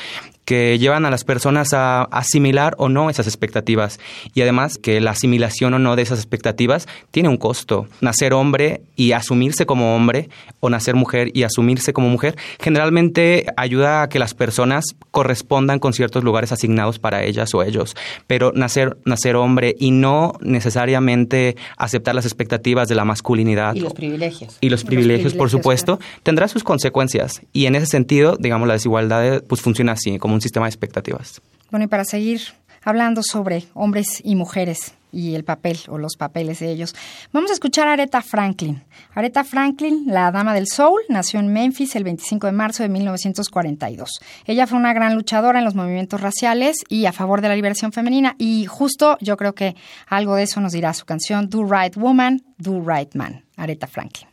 que 0.46 0.78
llevan 0.78 1.04
a 1.04 1.10
las 1.10 1.24
personas 1.24 1.74
a 1.74 2.04
asimilar 2.04 2.76
o 2.78 2.88
no 2.88 3.10
esas 3.10 3.26
expectativas. 3.26 3.98
Y 4.32 4.40
además 4.40 4.78
que 4.78 5.00
la 5.00 5.10
asimilación 5.10 5.74
o 5.74 5.78
no 5.78 5.96
de 5.96 6.02
esas 6.02 6.20
expectativas 6.20 6.86
tiene 7.10 7.28
un 7.28 7.36
costo. 7.36 7.88
Nacer 8.00 8.32
hombre 8.32 8.80
y 8.94 9.12
asumirse 9.12 9.66
como 9.66 9.96
hombre 9.96 10.30
o 10.60 10.70
nacer 10.70 10.94
mujer 10.94 11.30
y 11.34 11.42
asumirse 11.42 11.92
como 11.92 12.08
mujer 12.08 12.36
generalmente 12.60 13.46
ayuda 13.56 14.02
a 14.02 14.08
que 14.08 14.20
las 14.20 14.34
personas 14.34 14.84
correspondan 15.10 15.80
con 15.80 15.92
ciertos 15.92 16.22
lugares 16.22 16.52
asignados 16.52 17.00
para 17.00 17.24
ellas 17.24 17.52
o 17.52 17.64
ellos. 17.64 17.96
Pero 18.28 18.52
nacer, 18.54 18.96
nacer 19.04 19.34
hombre 19.34 19.74
y 19.78 19.90
no 19.90 20.34
necesariamente 20.40 21.56
aceptar 21.76 22.14
las 22.14 22.24
expectativas 22.24 22.88
de 22.88 22.94
la 22.94 23.04
masculinidad. 23.04 23.74
Y 23.74 23.80
los 23.80 23.94
privilegios. 23.94 24.58
Y 24.60 24.70
los, 24.70 24.84
privilegios, 24.84 25.34
por 25.34 25.50
supuesto, 25.50 25.98
tendrá 26.22 26.46
sus 26.46 26.62
consecuencias. 26.62 27.42
Y 27.52 27.66
en 27.66 27.74
ese 27.74 27.86
sentido, 27.86 28.36
digamos, 28.38 28.68
la 28.68 28.74
desigualdad 28.86 29.42
pues 29.48 29.60
funciona 29.60 29.92
así, 29.92 30.18
como 30.18 30.34
un 30.34 30.40
sistema 30.40 30.66
de 30.66 30.70
expectativas. 30.70 31.40
Bueno, 31.70 31.84
y 31.84 31.88
para 31.88 32.04
seguir 32.04 32.40
hablando 32.84 33.22
sobre 33.22 33.64
hombres 33.74 34.20
y 34.22 34.36
mujeres 34.36 34.94
y 35.10 35.34
el 35.34 35.44
papel 35.44 35.78
o 35.88 35.98
los 35.98 36.16
papeles 36.16 36.60
de 36.60 36.70
ellos. 36.70 36.94
Vamos 37.32 37.50
a 37.50 37.54
escuchar 37.54 37.88
a 37.88 37.94
Aretha 37.94 38.20
Franklin. 38.22 38.84
Aretha 39.14 39.44
Franklin, 39.44 40.04
la 40.06 40.30
dama 40.30 40.54
del 40.54 40.68
soul, 40.68 41.00
nació 41.08 41.40
en 41.40 41.52
Memphis 41.52 41.96
el 41.96 42.04
25 42.04 42.46
de 42.46 42.52
marzo 42.52 42.82
de 42.82 42.90
1942. 42.90 44.20
Ella 44.44 44.66
fue 44.66 44.78
una 44.78 44.92
gran 44.92 45.14
luchadora 45.14 45.58
en 45.58 45.64
los 45.64 45.74
movimientos 45.74 46.20
raciales 46.20 46.76
y 46.88 47.06
a 47.06 47.12
favor 47.12 47.40
de 47.40 47.48
la 47.48 47.56
liberación 47.56 47.92
femenina 47.92 48.36
y 48.38 48.66
justo 48.66 49.16
yo 49.20 49.36
creo 49.36 49.54
que 49.54 49.74
algo 50.06 50.36
de 50.36 50.44
eso 50.44 50.60
nos 50.60 50.72
dirá 50.72 50.92
su 50.92 51.06
canción 51.06 51.48
Do 51.48 51.64
Right 51.64 51.96
Woman, 51.96 52.42
Do 52.58 52.84
Right 52.86 53.14
Man, 53.14 53.44
Aretha 53.56 53.86
Franklin. 53.86 54.28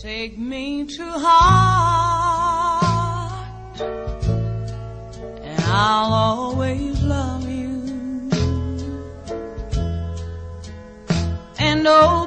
Take 0.00 0.38
me 0.38 0.84
to 0.84 1.04
heart, 1.04 2.30
and 3.80 5.64
I'll 5.64 6.12
always 6.12 7.02
love 7.02 7.48
you. 7.48 7.82
And 11.58 11.82
nobody 11.82 12.17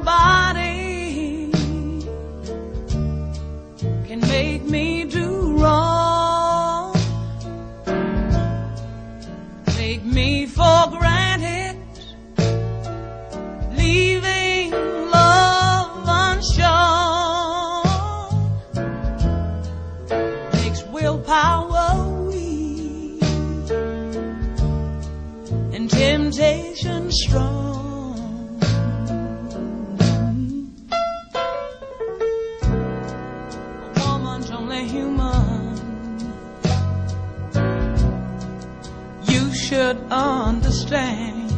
should 39.82 39.98
understand. 40.12 41.50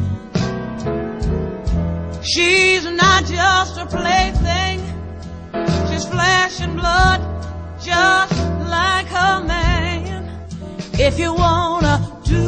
She's 2.24 2.84
not 2.86 3.24
just 3.26 3.76
a 3.76 3.86
plaything. 3.96 4.78
She's 5.88 6.06
flesh 6.06 6.60
and 6.60 6.74
blood, 6.74 7.20
just 7.82 8.38
like 8.76 9.08
her 9.18 9.44
man. 9.44 10.20
If 10.94 11.18
you 11.18 11.34
wanna 11.34 11.96
do 12.24 12.44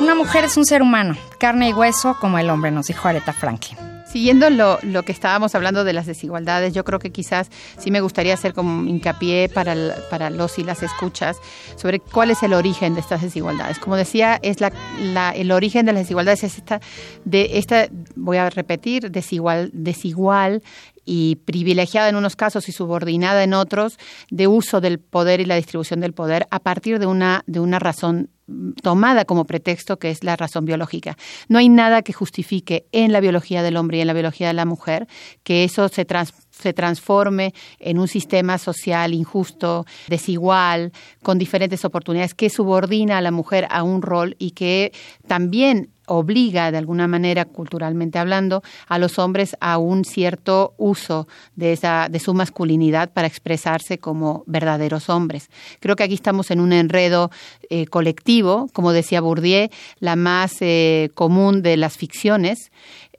Una 0.00 0.14
mujer 0.14 0.44
es 0.44 0.56
un 0.56 0.64
ser 0.66 0.82
humano, 0.82 1.16
carne 1.38 1.70
y 1.70 1.72
hueso 1.72 2.16
como 2.20 2.38
el 2.38 2.50
hombre, 2.50 2.70
nos 2.70 2.86
dijo 2.86 3.08
Aretha 3.08 3.32
Franklin. 3.32 3.78
Siguiendo 4.06 4.48
lo, 4.50 4.78
lo 4.82 5.02
que 5.02 5.12
estábamos 5.12 5.54
hablando 5.54 5.82
de 5.84 5.92
las 5.92 6.06
desigualdades, 6.06 6.72
yo 6.72 6.84
creo 6.84 6.98
que 6.98 7.10
quizás 7.10 7.48
sí 7.76 7.90
me 7.90 8.00
gustaría 8.00 8.34
hacer 8.34 8.54
como 8.54 8.88
hincapié 8.88 9.48
para, 9.48 9.74
para 10.10 10.30
los 10.30 10.58
y 10.58 10.64
las 10.64 10.82
escuchas 10.82 11.36
sobre 11.76 11.98
cuál 11.98 12.30
es 12.30 12.42
el 12.42 12.54
origen 12.54 12.94
de 12.94 13.00
estas 13.00 13.20
desigualdades. 13.20 13.78
Como 13.78 13.96
decía, 13.96 14.38
es 14.42 14.60
la, 14.60 14.72
la- 15.00 15.32
el 15.32 15.50
origen 15.50 15.84
de 15.86 15.92
las 15.92 16.02
desigualdades 16.04 16.44
es 16.44 16.56
esta, 16.56 16.80
de 17.24 17.58
esta, 17.58 17.88
voy 18.14 18.36
a 18.38 18.48
repetir, 18.48 19.10
desigual, 19.10 19.70
desigual 19.74 20.62
y 21.06 21.36
privilegiada 21.36 22.08
en 22.10 22.16
unos 22.16 22.36
casos 22.36 22.68
y 22.68 22.72
subordinada 22.72 23.44
en 23.44 23.54
otros, 23.54 23.96
de 24.30 24.48
uso 24.48 24.80
del 24.82 24.98
poder 24.98 25.40
y 25.40 25.46
la 25.46 25.54
distribución 25.56 26.00
del 26.00 26.12
poder 26.12 26.46
a 26.50 26.58
partir 26.58 26.98
de 26.98 27.06
una, 27.06 27.44
de 27.46 27.60
una 27.60 27.78
razón 27.78 28.28
mm, 28.48 28.72
tomada 28.82 29.24
como 29.24 29.44
pretexto 29.44 29.98
que 29.98 30.10
es 30.10 30.24
la 30.24 30.36
razón 30.36 30.64
biológica. 30.66 31.16
No 31.48 31.58
hay 31.58 31.68
nada 31.68 32.02
que 32.02 32.12
justifique 32.12 32.86
en 32.92 33.12
la 33.12 33.20
biología 33.20 33.62
del 33.62 33.76
hombre 33.76 33.98
y 33.98 34.00
en 34.00 34.08
la 34.08 34.12
biología 34.12 34.48
de 34.48 34.54
la 34.54 34.66
mujer 34.66 35.06
que 35.44 35.64
eso 35.64 35.88
se 35.88 36.04
trans- 36.04 36.34
se 36.50 36.72
transforme 36.72 37.54
en 37.78 37.98
un 37.98 38.08
sistema 38.08 38.58
social 38.58 39.14
injusto, 39.14 39.86
desigual, 40.08 40.92
con 41.22 41.38
diferentes 41.38 41.84
oportunidades, 41.84 42.34
que 42.34 42.50
subordina 42.50 43.18
a 43.18 43.20
la 43.20 43.30
mujer 43.30 43.68
a 43.70 43.82
un 43.82 44.02
rol 44.02 44.34
y 44.38 44.50
que 44.52 44.92
también 45.28 45.90
obliga, 46.06 46.70
de 46.70 46.78
alguna 46.78 47.06
manera, 47.06 47.44
culturalmente 47.44 48.18
hablando, 48.18 48.62
a 48.88 48.98
los 48.98 49.18
hombres 49.18 49.56
a 49.60 49.78
un 49.78 50.04
cierto 50.04 50.74
uso 50.78 51.26
de, 51.54 51.72
esa, 51.72 52.08
de 52.08 52.18
su 52.18 52.34
masculinidad 52.34 53.12
para 53.12 53.26
expresarse 53.26 53.98
como 53.98 54.44
verdaderos 54.46 55.08
hombres. 55.08 55.50
Creo 55.80 55.96
que 55.96 56.04
aquí 56.04 56.14
estamos 56.14 56.50
en 56.50 56.60
un 56.60 56.72
enredo 56.72 57.30
eh, 57.70 57.86
colectivo, 57.86 58.68
como 58.72 58.92
decía 58.92 59.20
Bourdieu, 59.20 59.68
la 59.98 60.16
más 60.16 60.56
eh, 60.60 61.10
común 61.14 61.62
de 61.62 61.76
las 61.76 61.96
ficciones, 61.96 62.70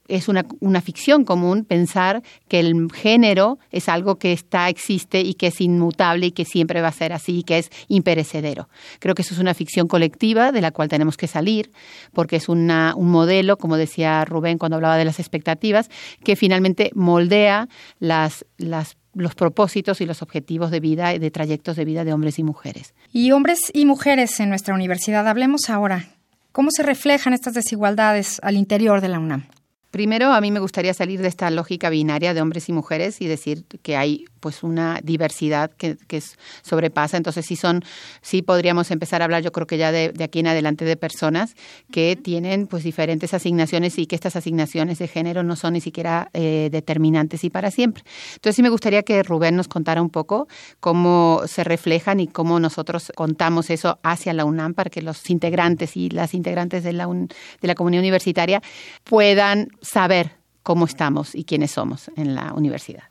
es 0.08 0.28
una, 0.28 0.46
una, 0.60 0.82
ficción 0.82 1.24
común 1.26 1.66
pensar 1.66 2.24
que 2.48 2.60
el 2.60 2.90
género 2.94 3.60
es 3.72 3.90
algo 3.90 4.16
que 4.16 4.34
está, 4.34 4.70
existe 4.70 5.22
y 5.22 5.34
que 5.34 5.48
es 5.48 5.62
inmutable 5.62 6.28
y 6.28 6.32
que 6.32 6.46
siempre 6.46 6.82
va 6.82 6.90
a 6.90 6.94
ser 6.94 7.14
así 7.14 7.40
y 7.40 7.44
que 7.44 7.60
es 7.60 7.70
imperecedero. 7.88 8.70
Creo 9.00 9.16
que 9.16 9.22
eso 9.22 9.34
es 9.34 9.40
una 9.40 9.54
ficción 9.54 9.88
colectiva 9.88 10.52
de 10.52 10.62
la 10.62 10.72
cual 10.72 10.90
tenemos 10.90 11.18
que 11.18 11.28
salir 11.28 11.72
porque 12.14 12.38
es 12.38 12.50
una, 12.50 12.94
un 12.96 13.10
modelo, 13.10 13.58
como 13.58 13.78
decía 13.78 14.24
Rubén 14.26 14.58
cuando 14.58 14.76
hablaba 14.76 14.98
de 14.98 15.06
las 15.06 15.20
expectativas, 15.20 15.90
que 16.24 16.36
finalmente 16.36 16.92
moldea 16.94 17.68
las, 18.00 18.46
las 18.58 18.98
los 19.14 19.34
propósitos 19.34 20.00
y 20.00 20.06
los 20.06 20.22
objetivos 20.22 20.70
de 20.70 20.80
vida 20.80 21.14
y 21.16 21.20
de 21.20 21.32
trayectos 21.32 21.76
de 21.76 21.86
vida 21.86 22.04
de 22.04 22.14
hombres 22.14 22.38
y 22.38 22.44
mujeres. 22.44 22.94
Y 23.12 23.32
hombres 23.32 23.60
y 23.74 23.86
mujeres 23.86 24.40
en 24.40 24.50
nuestra 24.50 24.76
universidad, 24.76 25.28
hablemos 25.28 25.72
ahora. 25.72 26.06
¿Cómo 26.52 26.70
se 26.72 26.84
reflejan 26.84 27.34
estas 27.34 27.54
desigualdades 27.54 28.40
al 28.44 28.58
interior 28.58 29.02
de 29.02 29.10
la 29.10 29.20
UNAM? 29.20 29.48
Primero, 29.92 30.34
a 30.34 30.42
mí 30.42 30.52
me 30.52 30.60
gustaría 30.60 30.94
salir 30.94 31.22
de 31.22 31.28
esta 31.28 31.50
lógica 31.50 31.90
binaria 31.90 32.34
de 32.34 32.42
hombres 32.42 32.68
y 32.70 32.74
mujeres 32.74 33.22
y 33.22 33.28
decir 33.28 33.64
que 33.82 33.96
hay 33.96 34.26
pues 34.48 34.64
una 34.64 35.02
diversidad 35.04 35.72
que, 35.72 35.98
que 36.08 36.24
sobrepasa. 36.62 37.18
Entonces 37.18 37.46
sí 37.46 37.58
son, 37.58 37.84
sí 38.22 38.42
podríamos 38.42 38.92
empezar 38.92 39.22
a 39.22 39.26
hablar, 39.26 39.44
yo 39.44 39.52
creo 39.52 39.68
que 39.68 39.78
ya 39.78 39.92
de, 39.92 40.14
de 40.14 40.24
aquí 40.24 40.40
en 40.40 40.48
adelante 40.48 40.86
de 40.86 40.96
personas 40.96 41.54
que 41.92 42.16
tienen 42.16 42.66
pues 42.66 42.86
diferentes 42.86 43.34
asignaciones 43.34 44.00
y 44.00 44.06
que 44.06 44.16
estas 44.16 44.38
asignaciones 44.38 45.00
de 45.00 45.10
género 45.10 45.44
no 45.44 45.58
son 45.58 45.74
ni 45.74 45.82
siquiera 45.82 46.30
eh, 46.32 46.70
determinantes 46.72 47.44
y 47.44 47.50
para 47.50 47.72
siempre. 47.72 48.06
Entonces 48.36 48.56
sí 48.56 48.64
me 48.64 48.70
gustaría 48.70 49.04
que 49.04 49.22
Rubén 49.22 49.58
nos 49.58 49.68
contara 49.68 50.02
un 50.02 50.12
poco 50.12 50.48
cómo 50.80 51.42
se 51.46 51.66
reflejan 51.66 52.22
y 52.22 52.28
cómo 52.28 52.62
nosotros 52.62 53.12
contamos 53.18 53.70
eso 53.70 54.00
hacia 54.02 54.32
la 54.32 54.46
UNAM 54.46 54.76
para 54.76 54.90
que 54.90 55.02
los 55.02 55.30
integrantes 55.30 55.98
y 55.98 56.10
las 56.10 56.34
integrantes 56.34 56.86
de 56.86 56.94
la, 56.94 57.08
de 57.08 57.68
la 57.68 57.76
comunidad 57.76 58.00
universitaria 58.00 58.62
puedan 59.04 59.68
saber 59.82 60.38
cómo 60.64 60.86
estamos 60.86 61.36
y 61.36 61.44
quiénes 61.44 61.72
somos 61.72 62.10
en 62.16 62.34
la 62.34 62.54
universidad. 62.54 63.10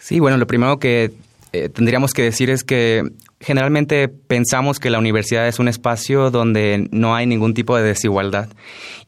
Sí, 0.00 0.18
bueno, 0.18 0.38
lo 0.38 0.46
primero 0.46 0.78
que 0.78 1.12
eh, 1.52 1.68
tendríamos 1.68 2.12
que 2.12 2.22
decir 2.22 2.50
es 2.50 2.64
que 2.64 3.02
generalmente 3.40 4.08
pensamos 4.08 4.78
que 4.78 4.90
la 4.90 4.98
universidad 4.98 5.48
es 5.48 5.58
un 5.58 5.66
espacio 5.66 6.30
donde 6.30 6.88
no 6.92 7.14
hay 7.14 7.26
ningún 7.26 7.54
tipo 7.54 7.76
de 7.76 7.82
desigualdad. 7.82 8.48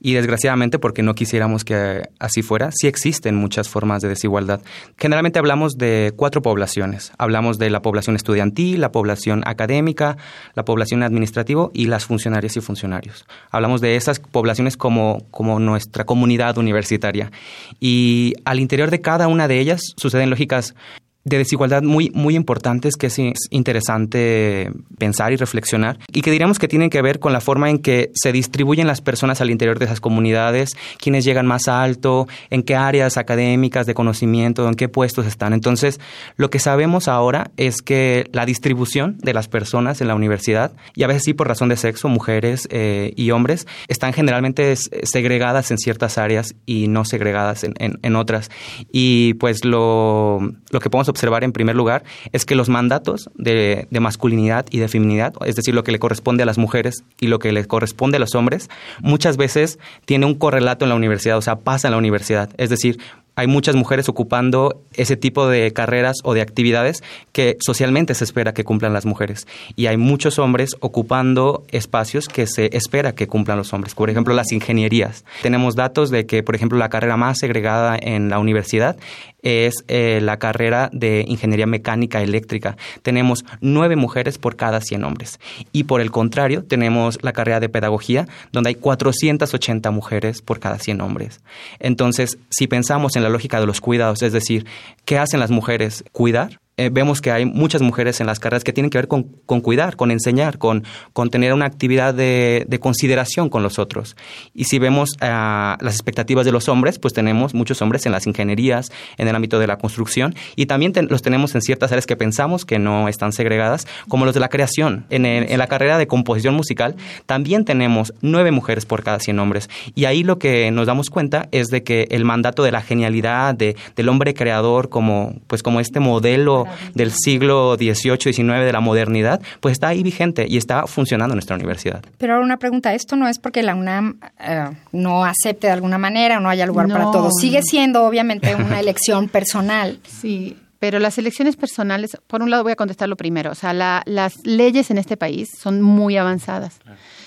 Y 0.01 0.15
desgraciadamente, 0.15 0.79
porque 0.79 1.03
no 1.03 1.15
quisiéramos 1.15 1.65
que 1.65 2.03
así 2.19 2.43
fuera, 2.43 2.71
sí 2.73 2.89
existen 2.89 3.37
muchas 3.37 3.69
formas 3.69 4.03
de 4.03 4.09
desigualdad. 4.09 4.61
Generalmente 4.99 5.39
hablamos 5.39 5.75
de 5.77 6.13
cuatro 6.17 6.43
poblaciones. 6.43 7.13
Hablamos 7.19 7.59
de 7.59 7.71
la 7.71 7.83
población 7.83 8.17
estudiantil, 8.17 8.81
la 8.81 8.91
población 8.91 9.43
académica, 9.47 10.17
la 10.55 10.65
población 10.65 11.03
administrativa 11.03 11.69
y 11.73 11.87
las 11.87 12.07
funcionarias 12.07 12.57
y 12.57 12.61
funcionarios. 12.61 13.27
Hablamos 13.51 13.81
de 13.81 13.97
esas 13.97 14.19
poblaciones 14.19 14.77
como, 14.77 15.27
como 15.31 15.61
nuestra 15.61 16.05
comunidad 16.05 16.59
universitaria. 16.59 17.31
Y 17.79 18.35
al 18.45 18.59
interior 18.59 18.91
de 18.91 19.01
cada 19.01 19.29
una 19.29 19.47
de 19.47 19.61
ellas 19.61 19.81
suceden 19.97 20.31
lógicas 20.31 20.75
de 21.25 21.39
desigualdad 21.39 21.83
muy, 21.83 22.11
muy 22.15 22.35
importantes 22.35 22.97
que 22.97 23.07
es 23.07 23.19
interesante 23.51 24.73
pensar 24.99 25.33
y 25.33 25.37
reflexionar 25.37 25.99
y 26.13 26.21
que 26.21 26.31
diríamos 26.31 26.59
que 26.59 26.69
tienen 26.69 26.91
que 26.91 27.01
ver 27.01 27.21
con 27.21 27.33
la 27.33 27.41
forma 27.41 27.71
en 27.71 27.79
que 27.79 28.11
se 28.15 28.33
distribuyen 28.33 28.87
las 28.87 29.01
personas 29.01 29.41
al 29.41 29.51
interior 29.51 29.79
de 29.79 29.85
esas 29.85 30.01
comunidades, 30.01 30.71
quiénes 30.99 31.25
llegan 31.25 31.47
más 31.47 31.69
alto, 31.69 32.27
en 32.51 32.63
qué 32.63 32.75
áreas 32.75 33.17
académicas 33.17 33.87
de 33.87 33.95
conocimiento, 33.95 34.67
en 34.67 34.75
qué 34.75 34.89
puestos 34.89 35.27
están. 35.27 35.53
Entonces, 35.53 36.01
lo 36.37 36.51
que 36.51 36.59
sabemos 36.59 37.07
ahora 37.07 37.51
es 37.57 37.83
que 37.83 38.29
la 38.33 38.45
distribución 38.45 39.19
de 39.19 39.35
las 39.35 39.49
personas 39.49 40.01
en 40.01 40.09
la 40.09 40.15
universidad, 40.15 40.73
y 40.95 41.05
a 41.05 41.07
veces 41.07 41.23
sí 41.25 41.35
por 41.35 41.47
razón 41.49 41.69
de 41.69 41.77
sexo, 41.77 42.09
mujeres 42.09 42.67
eh, 42.71 43.13
y 43.17 43.31
hombres, 43.31 43.67
están 43.89 44.13
generalmente 44.13 44.75
segregadas 44.77 45.71
en 45.71 45.79
ciertas 45.79 46.19
áreas 46.19 46.55
y 46.67 46.89
no 46.89 47.05
segregadas 47.05 47.65
en, 47.65 47.75
en 47.79 48.17
otras. 48.17 48.51
Y 48.91 49.35
pues 49.35 49.65
lo, 49.65 50.41
lo 50.71 50.81
que 50.81 50.91
podemos 50.91 51.09
observar 51.13 51.45
en 51.45 51.53
primer 51.53 51.77
lugar 51.77 52.03
es 52.33 52.45
que 52.45 52.55
los 52.55 52.69
mandatos 52.69 53.31
de, 53.35 53.87
masculinidad 53.91 54.67
y 54.71 54.79
de 54.79 54.89
feminidad, 54.89 55.35
es 55.47 55.55
decir, 55.55 55.75
lo 55.75 55.85
que 55.85 55.93
le 55.93 56.01
corresponde 56.01 56.43
a 56.43 56.47
las 56.47 56.59
mujeres 56.59 57.05
y 57.21 57.29
lo 57.29 57.39
que 57.39 57.53
le 57.53 57.65
corresponde 57.65 58.17
a 58.17 58.21
los 58.21 58.35
hombres, 58.35 58.69
muchas 59.01 59.37
veces 59.37 59.79
tiene 60.05 60.27
un 60.27 60.35
correlato 60.35 60.85
en 60.85 60.89
la 60.89 60.97
universidad, 60.97 61.39
o 61.39 61.43
sea, 61.43 61.61
pasa 61.61 61.89
en 61.89 61.93
la 61.93 61.99
universidad. 61.99 62.51
Es 62.57 62.71
decir, 62.71 62.99
hay 63.35 63.47
muchas 63.47 63.75
mujeres 63.75 64.09
ocupando 64.09 64.83
ese 64.95 65.17
tipo 65.17 65.49
de 65.49 65.73
carreras 65.73 66.19
o 66.25 66.35
de 66.35 66.43
actividades 66.43 67.03
que 67.33 67.57
socialmente 67.61 68.15
se 68.15 68.25
espera 68.25 68.53
que 68.53 68.65
cumplan 68.65 68.93
las 68.93 69.07
mujeres. 69.07 69.47
Y 69.75 69.87
hay 69.87 69.97
muchos 69.97 70.39
hombres 70.39 70.77
ocupando 70.81 71.65
espacios 71.71 72.29
que 72.29 72.47
se 72.47 72.77
espera 72.77 73.15
que 73.15 73.27
cumplan 73.27 73.59
los 73.59 73.73
hombres. 73.73 73.95
Por 73.95 74.11
ejemplo, 74.11 74.35
las 74.35 74.53
ingenierías. 74.53 75.25
Tenemos 75.43 75.77
datos 75.77 76.11
de 76.11 76.27
que, 76.27 76.43
por 76.43 76.55
ejemplo, 76.55 76.79
la 76.79 76.91
carrera 76.91 77.17
más 77.17 77.39
segregada 77.39 77.97
en 78.01 78.29
la 78.29 78.39
universidad 78.39 78.97
es 79.43 79.85
eh, 79.89 80.21
la 80.23 80.39
carrera 80.39 80.89
de 80.93 81.25
ingeniería 81.27 81.67
mecánica 81.67 82.23
eléctrica. 82.23 82.77
Tenemos 83.03 83.45
nueve 83.61 83.97
mujeres 83.97 84.39
por 84.39 84.57
cada 84.57 84.81
100 84.81 85.05
hombres. 85.05 85.41
Y 85.73 85.85
por 85.85 86.01
el 86.01 86.11
contrario, 86.11 86.65
tenemos 86.65 87.19
la 87.23 87.33
carrera 87.33 87.61
de 87.61 87.69
pedagogía, 87.69 88.29
donde 88.53 88.69
hay 88.69 88.75
480 88.77 89.91
mujeres 89.91 90.43
por 90.43 90.61
cada 90.61 90.79
100 90.79 91.01
hombres. 91.01 91.41
Entonces, 91.81 92.39
si 92.51 92.67
pensamos 92.67 93.17
en 93.17 93.22
la 93.23 93.29
lógica 93.29 93.61
de 93.61 93.67
los 93.67 93.81
cuidados, 93.81 94.23
es 94.23 94.33
decir, 94.33 94.67
¿qué 95.05 95.19
hacen 95.19 95.41
las 95.41 95.51
mujeres? 95.51 96.05
Cuidar 96.13 96.61
eh, 96.79 96.89
vemos 96.91 97.21
que 97.21 97.31
hay 97.31 97.45
muchas 97.45 97.83
mujeres 97.83 98.21
en 98.23 98.27
las 98.27 98.41
carreras 98.41 98.65
que 98.65 98.73
tienen 98.73 98.89
que 98.89 98.97
ver 98.97 99.07
con, 99.07 99.25
cuidar, 99.61 99.97
con 99.97 100.11
enseñar, 100.11 100.57
con, 100.57 100.85
con 101.13 101.29
tener 101.29 101.53
una 101.53 101.67
actividad 101.67 102.15
de, 102.15 102.67
consideración 102.81 103.51
con 103.51 103.63
los 103.63 103.79
otros. 103.79 104.17
Y 104.55 104.65
si 104.65 104.79
vemos 104.79 105.11
eh, 105.21 105.27
las 105.27 105.95
expectativas 105.95 106.47
de 106.47 106.53
los 106.53 106.71
hombres, 106.71 106.99
pues 106.99 107.13
tenemos 107.13 107.53
muchos 107.53 107.83
hombres 107.83 108.07
en 108.07 108.13
las 108.13 108.27
ingenierías, 108.27 108.91
en 109.19 109.29
el 109.29 109.37
ámbito 109.37 109.59
de 109.59 109.67
la 109.67 109.77
construcción, 109.77 110.35
y 110.57 110.65
también 110.65 110.93
los 111.11 111.21
tenemos 111.21 111.55
en 111.55 111.61
ciertas 111.61 111.93
áreas 111.93 112.07
que 112.07 112.17
pensamos 112.17 112.65
que 112.65 112.79
no 112.79 113.07
están 113.07 113.33
segregadas, 113.33 113.87
como 114.09 114.25
los 114.25 114.33
de 114.33 114.41
la 114.41 114.49
creación. 114.49 115.05
En, 115.11 115.27
en 115.27 115.59
la 115.59 115.67
carrera 115.67 115.99
de 115.99 116.07
composición 116.07 116.55
musical 116.55 116.97
también 117.27 117.67
tenemos 117.67 118.15
nueve 118.23 118.51
mujeres 118.51 118.87
por 118.87 119.03
cada 119.03 119.21
cien 119.21 119.39
hombres. 119.39 119.69
Y 119.95 120.07
ahí 120.07 120.25
lo 120.25 120.39
que 120.39 120.71
nos 120.71 120.87
damos 120.87 121.11
cuenta 121.11 121.49
es 121.53 121.69
de 121.69 121.83
que 121.83 122.09
el 122.11 122.25
mandato 122.25 122.63
de 122.63 122.73
la 122.73 122.81
genialidad, 122.81 123.55
de, 123.55 123.77
del 123.95 124.09
hombre 124.09 124.33
creador 124.33 124.89
como, 124.89 125.35
pues 125.47 125.63
como 125.63 125.79
este 125.79 126.01
modelo 126.01 126.63
del 126.95 127.13
siglo 127.13 127.77
XVIII, 127.77 128.33
XIX, 128.33 128.65
de 128.65 128.73
la 128.73 128.81
modernidad, 128.81 129.41
pues 129.61 129.73
está 129.73 129.89
ahí 129.89 130.03
vigente 130.03 130.47
y 130.49 130.57
está 130.57 130.87
funcionando 130.87 131.35
en 131.35 131.37
nuestra 131.37 131.57
universidad. 131.57 132.05
Pero 132.19 132.35
ahora 132.35 132.45
una 132.45 132.59
pregunta, 132.59 132.95
¿esto 132.95 133.17
no 133.17 133.29
es 133.29 133.39
porque 133.39 133.63
la 133.63 133.75
UNAM 133.75 134.21
eh, 134.41 134.71
no 134.93 135.25
acepte 135.25 135.67
de 135.67 135.73
alguna 135.73 135.99
manera 135.99 136.39
o 136.39 136.41
no 136.41 136.49
haya 136.49 136.67
lugar 136.67 136.89
para 136.89 137.11
todos? 137.11 137.33
Sigue 137.41 137.63
siendo 137.63 138.05
obviamente 138.05 138.55
una 138.55 138.81
elección 138.81 139.29
personal. 139.29 139.99
Sí, 140.07 140.57
pero 140.83 140.99
las 140.99 141.17
elecciones 141.17 141.55
personales, 141.55 142.17
por 142.27 142.43
un 142.43 142.51
lado 142.51 142.65
voy 142.65 142.73
a 142.73 142.77
contestar 142.77 143.09
primero, 143.17 143.53
o 143.53 143.55
sea, 143.55 143.73
las 143.73 144.45
leyes 144.45 144.91
en 144.91 144.99
este 144.99 145.17
país 145.17 145.49
son 145.57 145.81
muy 145.81 146.17
avanzadas. 146.17 146.81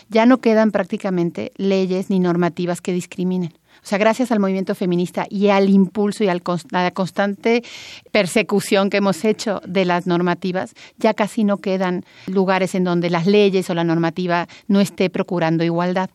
Ya 0.09 0.25
no 0.25 0.39
quedan 0.39 0.71
prácticamente 0.71 1.53
leyes 1.55 2.09
ni 2.09 2.19
normativas 2.19 2.81
que 2.81 2.91
discriminen. 2.91 3.53
O 3.85 3.87
sea, 3.87 3.99
gracias 3.99 4.31
al 4.31 4.39
movimiento 4.39 4.73
feminista 4.73 5.27
y 5.29 5.49
al 5.49 5.69
impulso 5.69 6.23
y 6.23 6.27
a 6.27 6.33
la 6.71 6.91
constante 6.91 7.63
persecución 8.11 8.89
que 8.89 8.97
hemos 8.97 9.23
hecho 9.23 9.61
de 9.63 9.85
las 9.85 10.07
normativas, 10.07 10.73
ya 10.97 11.13
casi 11.13 11.43
no 11.43 11.57
quedan 11.57 12.03
lugares 12.25 12.73
en 12.73 12.83
donde 12.83 13.11
las 13.11 13.27
leyes 13.27 13.69
o 13.69 13.75
la 13.75 13.83
normativa 13.83 14.47
no 14.67 14.81
esté 14.81 15.11
procurando 15.11 15.63
igualdad. 15.63 16.09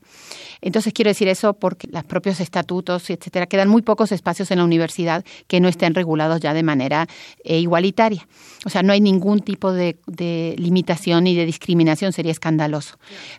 Entonces 0.60 0.92
quiero 0.92 1.10
decir 1.10 1.28
eso 1.28 1.54
porque 1.54 1.86
los 1.92 2.02
propios 2.02 2.40
estatutos, 2.40 3.08
etcétera, 3.08 3.46
quedan 3.46 3.68
muy 3.68 3.82
pocos 3.82 4.10
espacios 4.10 4.50
en 4.50 4.58
la 4.58 4.64
universidad 4.64 5.24
que 5.46 5.60
no 5.60 5.68
estén 5.68 5.94
regulados 5.94 6.40
ya 6.40 6.52
de 6.52 6.64
manera 6.64 7.06
eh, 7.44 7.60
igualitaria. 7.60 8.26
O 8.66 8.68
sea, 8.70 8.82
no 8.82 8.92
hay 8.92 9.00
ningún 9.00 9.42
tipo 9.42 9.72
de, 9.72 9.96
de 10.08 10.56
limitación 10.58 11.22
ni 11.22 11.36
de 11.36 11.46
discriminación, 11.46 12.12
sería 12.12 12.32
escandaloso. 12.32 12.98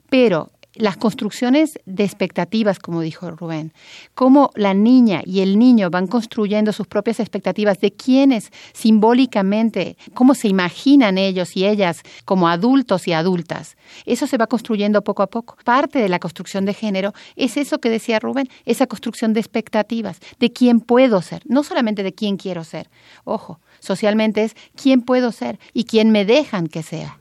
Pero 0.09 0.51
las 0.75 0.97
construcciones 0.97 1.79
de 1.85 2.03
expectativas, 2.03 2.79
como 2.79 3.01
dijo 3.01 3.29
Rubén, 3.29 3.73
cómo 4.13 4.51
la 4.55 4.73
niña 4.73 5.21
y 5.25 5.41
el 5.41 5.59
niño 5.59 5.89
van 5.89 6.07
construyendo 6.07 6.71
sus 6.71 6.87
propias 6.87 7.19
expectativas 7.19 7.79
de 7.79 7.91
quiénes 7.91 8.51
simbólicamente, 8.73 9.97
cómo 10.13 10.33
se 10.33 10.47
imaginan 10.47 11.17
ellos 11.17 11.57
y 11.57 11.65
ellas 11.65 12.01
como 12.25 12.47
adultos 12.47 13.07
y 13.07 13.13
adultas. 13.13 13.75
Eso 14.05 14.27
se 14.27 14.37
va 14.37 14.47
construyendo 14.47 15.03
poco 15.03 15.23
a 15.23 15.27
poco. 15.27 15.57
Parte 15.63 15.99
de 15.99 16.09
la 16.09 16.19
construcción 16.19 16.65
de 16.65 16.73
género 16.73 17.13
es 17.35 17.57
eso 17.57 17.79
que 17.79 17.89
decía 17.89 18.19
Rubén, 18.19 18.47
esa 18.65 18.87
construcción 18.87 19.33
de 19.33 19.41
expectativas, 19.41 20.19
de 20.39 20.53
quién 20.53 20.79
puedo 20.79 21.21
ser, 21.21 21.41
no 21.45 21.63
solamente 21.63 22.03
de 22.03 22.13
quién 22.13 22.37
quiero 22.37 22.63
ser. 22.63 22.89
Ojo, 23.25 23.59
socialmente 23.79 24.43
es 24.43 24.55
quién 24.81 25.01
puedo 25.01 25.31
ser 25.31 25.59
y 25.73 25.83
quién 25.83 26.11
me 26.11 26.23
dejan 26.23 26.67
que 26.67 26.83
sea. 26.83 27.17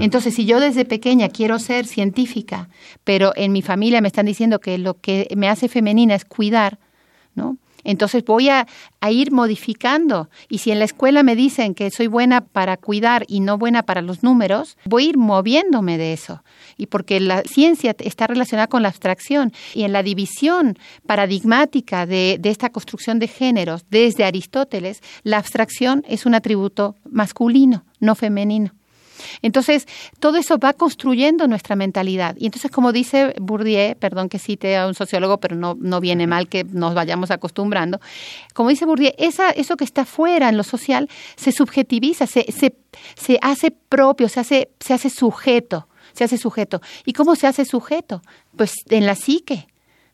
Entonces, 0.00 0.34
si 0.34 0.46
yo 0.46 0.60
desde 0.60 0.84
pequeña 0.84 1.28
quiero 1.28 1.58
ser 1.58 1.86
científica, 1.86 2.68
pero 3.04 3.32
en 3.36 3.52
mi 3.52 3.62
familia 3.62 4.00
me 4.00 4.08
están 4.08 4.26
diciendo 4.26 4.60
que 4.60 4.78
lo 4.78 4.94
que 4.94 5.28
me 5.36 5.48
hace 5.48 5.68
femenina 5.68 6.14
es 6.14 6.24
cuidar, 6.24 6.78
¿no? 7.34 7.58
Entonces 7.84 8.24
voy 8.24 8.48
a, 8.48 8.66
ir 9.10 9.30
modificando. 9.30 10.30
Y 10.48 10.58
si 10.58 10.70
en 10.70 10.78
la 10.78 10.86
escuela 10.86 11.22
me 11.22 11.36
dicen 11.36 11.74
que 11.74 11.90
soy 11.90 12.06
buena 12.06 12.40
para 12.40 12.78
cuidar 12.78 13.24
y 13.28 13.40
no 13.40 13.58
buena 13.58 13.82
para 13.82 14.00
los 14.00 14.22
números, 14.22 14.78
voy 14.86 15.04
a 15.04 15.08
ir 15.10 15.18
moviéndome 15.18 15.98
de 15.98 16.14
eso. 16.14 16.42
Y 16.78 16.86
porque 16.86 17.20
la 17.20 17.42
ciencia 17.42 17.94
está 17.98 18.26
relacionada 18.26 18.66
con 18.66 18.82
la 18.82 18.88
abstracción 18.88 19.52
y 19.74 19.82
en 19.82 19.92
la 19.92 20.02
división 20.02 20.78
paradigmática 21.06 22.06
de, 22.06 22.40
esta 22.42 22.70
construcción 22.70 23.18
de 23.18 23.28
géneros 23.28 23.84
desde 23.90 24.24
Aristóteles, 24.24 25.02
la 25.22 25.36
abstracción 25.36 26.02
es 26.08 26.24
un 26.24 26.34
atributo 26.34 26.96
masculino, 27.04 27.84
no 28.00 28.14
femenino. 28.14 28.72
Entonces, 29.42 29.86
todo 30.20 30.38
eso 30.38 30.58
va 30.58 30.72
construyendo 30.72 31.46
nuestra 31.46 31.76
mentalidad. 31.76 32.36
Y 32.38 32.46
entonces, 32.46 32.70
como 32.70 32.92
dice 32.92 33.34
Bourdieu, 33.40 33.96
perdón 33.96 34.28
que 34.28 34.38
cite 34.38 34.76
a 34.76 34.86
un 34.86 34.94
sociólogo, 34.94 35.38
pero 35.38 35.56
no, 35.56 35.76
no 35.78 36.00
viene 36.00 36.26
mal 36.26 36.48
que 36.48 36.64
nos 36.64 36.94
vayamos 36.94 37.30
acostumbrando, 37.30 38.00
como 38.54 38.68
dice 38.68 38.84
Bourdieu, 38.84 39.12
esa, 39.18 39.50
eso 39.50 39.76
que 39.76 39.84
está 39.84 40.04
fuera 40.04 40.48
en 40.48 40.56
lo 40.56 40.62
social 40.62 41.08
se 41.36 41.52
subjetiviza, 41.52 42.26
se, 42.26 42.50
se, 42.52 42.74
se 43.14 43.38
hace 43.42 43.70
propio, 43.70 44.28
se 44.28 44.40
hace, 44.40 44.70
se 44.80 44.94
hace 44.94 45.10
sujeto, 45.10 45.88
se 46.12 46.24
hace 46.24 46.38
sujeto. 46.38 46.80
¿Y 47.04 47.12
cómo 47.12 47.36
se 47.36 47.46
hace 47.46 47.64
sujeto? 47.64 48.22
Pues 48.56 48.72
en 48.90 49.06
la 49.06 49.14
psique. 49.14 49.66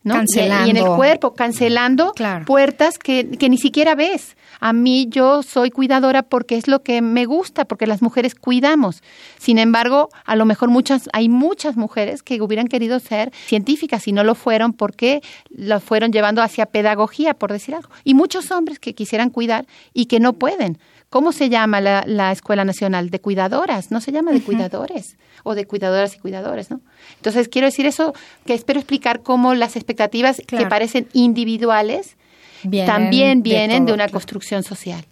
¿No? 0.02 0.14
Cancelando. 0.14 0.66
Y, 0.66 0.70
en 0.70 0.76
el 0.76 0.86
cuerpo, 0.96 1.34
cancelando 1.34 2.12
Claro. 2.12 2.44
puertas 2.44 2.98
que, 2.98 3.28
que 3.38 3.48
ni 3.48 3.58
siquiera 3.58 3.94
ves. 3.94 4.36
A 4.58 4.72
mí 4.72 5.06
yo 5.08 5.42
soy 5.42 5.70
cuidadora 5.70 6.22
porque 6.22 6.56
es 6.56 6.68
lo 6.68 6.82
que 6.82 7.00
me 7.00 7.24
gusta, 7.24 7.64
porque 7.64 7.86
las 7.86 8.02
mujeres 8.02 8.34
cuidamos. 8.34 9.02
Sin 9.38 9.58
embargo, 9.58 10.10
a 10.24 10.36
lo 10.36 10.44
mejor 10.44 10.68
muchas, 10.68 11.08
hay 11.12 11.28
muchas 11.28 11.76
mujeres 11.76 12.22
que 12.22 12.40
hubieran 12.42 12.68
querido 12.68 12.98
ser 13.00 13.32
científicas 13.46 14.06
y 14.06 14.12
no 14.12 14.22
lo 14.24 14.34
fueron 14.34 14.72
porque 14.72 15.22
lo 15.50 15.80
fueron 15.80 16.12
llevando 16.12 16.42
hacia 16.42 16.66
pedagogía, 16.66 17.34
por 17.34 17.52
decir 17.52 17.74
algo. 17.74 17.90
Y 18.04 18.14
muchos 18.14 18.50
hombres 18.50 18.78
que 18.78 18.94
quisieran 18.94 19.30
cuidar 19.30 19.66
y 19.94 20.06
que 20.06 20.20
no 20.20 20.34
pueden. 20.34 20.78
¿Cómo 21.10 21.32
se 21.32 21.48
llama 21.48 21.80
la, 21.80 22.04
la 22.06 22.30
Escuela 22.30 22.64
Nacional? 22.64 23.10
De 23.10 23.20
cuidadoras, 23.20 23.90
no 23.90 24.00
se 24.00 24.12
llama 24.12 24.30
de 24.30 24.42
cuidadores 24.42 25.16
o 25.42 25.56
de 25.56 25.66
cuidadoras 25.66 26.14
y 26.14 26.20
cuidadores, 26.20 26.70
¿no? 26.70 26.80
Entonces, 27.16 27.48
quiero 27.48 27.66
decir 27.66 27.84
eso, 27.84 28.14
que 28.46 28.54
espero 28.54 28.78
explicar 28.78 29.20
cómo 29.22 29.54
las 29.54 29.74
expectativas 29.74 30.40
Claro. 30.46 30.64
que 30.64 30.70
parecen 30.70 31.08
individuales 31.12 32.16
Vienen 32.62 32.86
también 32.86 33.42
vienen 33.42 33.86
de, 33.86 33.92
una 33.92 34.04
claro. 34.04 34.12
construcción 34.12 34.62
social. 34.62 35.04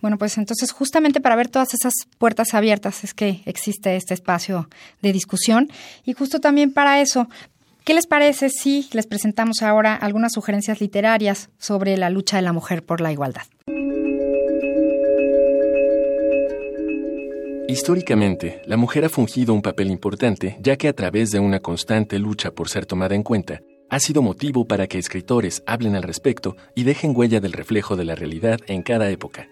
Bueno, 0.00 0.16
pues 0.16 0.38
entonces 0.38 0.72
justamente 0.72 1.20
para 1.20 1.36
ver 1.36 1.48
todas 1.48 1.74
esas 1.74 1.92
puertas 2.18 2.54
abiertas 2.54 3.04
es 3.04 3.12
que 3.12 3.42
existe 3.44 3.96
este 3.96 4.14
espacio 4.14 4.68
de 5.02 5.12
discusión 5.12 5.68
y 6.04 6.14
justo 6.14 6.40
también 6.40 6.72
para 6.72 7.00
eso, 7.00 7.28
¿qué 7.84 7.92
les 7.94 8.06
parece 8.06 8.48
si 8.48 8.88
les 8.92 9.06
presentamos 9.06 9.60
ahora 9.62 9.94
algunas 9.94 10.32
sugerencias 10.32 10.80
literarias 10.80 11.50
sobre 11.58 11.96
la 11.98 12.08
lucha 12.10 12.36
de 12.36 12.42
la 12.42 12.52
mujer 12.54 12.82
por 12.84 13.00
la 13.02 13.12
igualdad? 13.12 13.42
Históricamente, 17.66 18.60
la 18.66 18.76
mujer 18.76 19.06
ha 19.06 19.08
fungido 19.08 19.54
un 19.54 19.62
papel 19.62 19.90
importante, 19.90 20.58
ya 20.60 20.76
que 20.76 20.86
a 20.86 20.92
través 20.92 21.30
de 21.30 21.40
una 21.40 21.60
constante 21.60 22.18
lucha 22.18 22.50
por 22.50 22.68
ser 22.68 22.84
tomada 22.84 23.14
en 23.14 23.22
cuenta, 23.22 23.62
ha 23.88 24.00
sido 24.00 24.20
motivo 24.20 24.66
para 24.66 24.86
que 24.86 24.98
escritores 24.98 25.62
hablen 25.66 25.96
al 25.96 26.02
respecto 26.02 26.56
y 26.74 26.84
dejen 26.84 27.16
huella 27.16 27.40
del 27.40 27.52
reflejo 27.52 27.96
de 27.96 28.04
la 28.04 28.14
realidad 28.14 28.60
en 28.66 28.82
cada 28.82 29.08
época. 29.08 29.48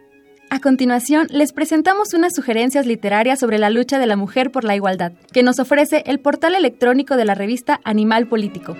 A 0.51 0.61
continuación, 0.61 1.27
les 1.31 1.55
presentamos 1.55 2.13
unas 2.13 2.35
sugerencias 2.35 2.85
literarias 2.85 3.41
sobre 3.41 3.59
la 3.59 3.71
lucha 3.71 3.99
de 3.99 4.07
la 4.07 4.17
mujer 4.17 4.51
por 4.51 4.65
la 4.65 4.77
igualdad, 4.77 5.13
que 5.33 5.43
nos 5.43 5.59
ofrece 5.59 6.03
el 6.05 6.21
portal 6.21 6.55
electrónico 6.55 7.17
de 7.17 7.25
la 7.25 7.35
revista 7.35 7.81
Animal 7.83 8.27
Político. 8.27 8.77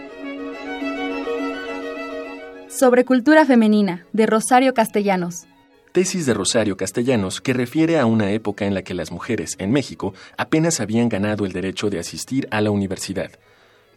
Sobre 2.69 3.07
cultura 3.07 3.47
femenina, 3.47 4.07
de 4.13 4.27
Rosario 4.27 4.75
Castellanos. 4.75 5.47
Tesis 5.93 6.25
de 6.25 6.33
Rosario 6.33 6.79
Castellanos 6.79 7.43
que 7.43 7.53
refiere 7.53 7.99
a 7.99 8.07
una 8.07 8.31
época 8.31 8.65
en 8.65 8.73
la 8.73 8.83
que 8.83 8.95
las 8.95 9.13
mujeres 9.13 9.57
en 9.59 9.73
México 9.73 10.15
apenas 10.39 10.81
habían 10.81 11.11
ganado 11.11 11.45
el 11.45 11.53
derecho 11.53 11.91
de 11.91 11.99
asistir 11.99 12.49
a 12.51 12.63
la 12.63 12.71
universidad. 12.71 13.31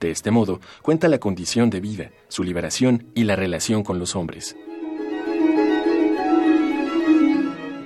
De 0.02 0.12
este 0.12 0.30
modo, 0.30 0.60
cuenta 0.82 1.08
la 1.08 1.20
condición 1.20 1.70
de 1.70 1.80
vida, 1.80 2.12
su 2.28 2.44
liberación 2.44 3.08
y 3.16 3.24
la 3.24 3.38
relación 3.38 3.82
con 3.82 3.98
los 3.98 4.14
hombres. 4.18 4.58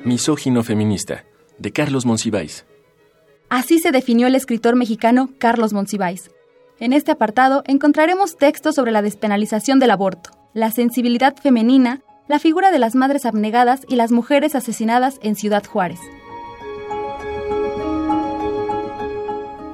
Misógino 0.03 0.63
feminista, 0.63 1.23
de 1.59 1.71
Carlos 1.71 2.07
Monsiváis. 2.07 2.65
Así 3.49 3.77
se 3.77 3.91
definió 3.91 4.25
el 4.25 4.33
escritor 4.33 4.75
mexicano 4.75 5.29
Carlos 5.37 5.71
Monsiváis. 5.71 6.31
En 6.79 6.93
este 6.93 7.11
apartado 7.11 7.61
encontraremos 7.67 8.37
textos 8.37 8.73
sobre 8.73 8.91
la 8.91 9.03
despenalización 9.03 9.77
del 9.77 9.91
aborto, 9.91 10.31
la 10.55 10.71
sensibilidad 10.71 11.35
femenina, 11.35 12.01
la 12.29 12.37
figura 12.37 12.69
de 12.69 12.77
las 12.77 12.93
madres 12.93 13.25
abnegadas 13.25 13.81
y 13.89 13.95
las 13.95 14.11
mujeres 14.11 14.53
asesinadas 14.53 15.19
en 15.23 15.35
Ciudad 15.35 15.65
Juárez. 15.65 15.99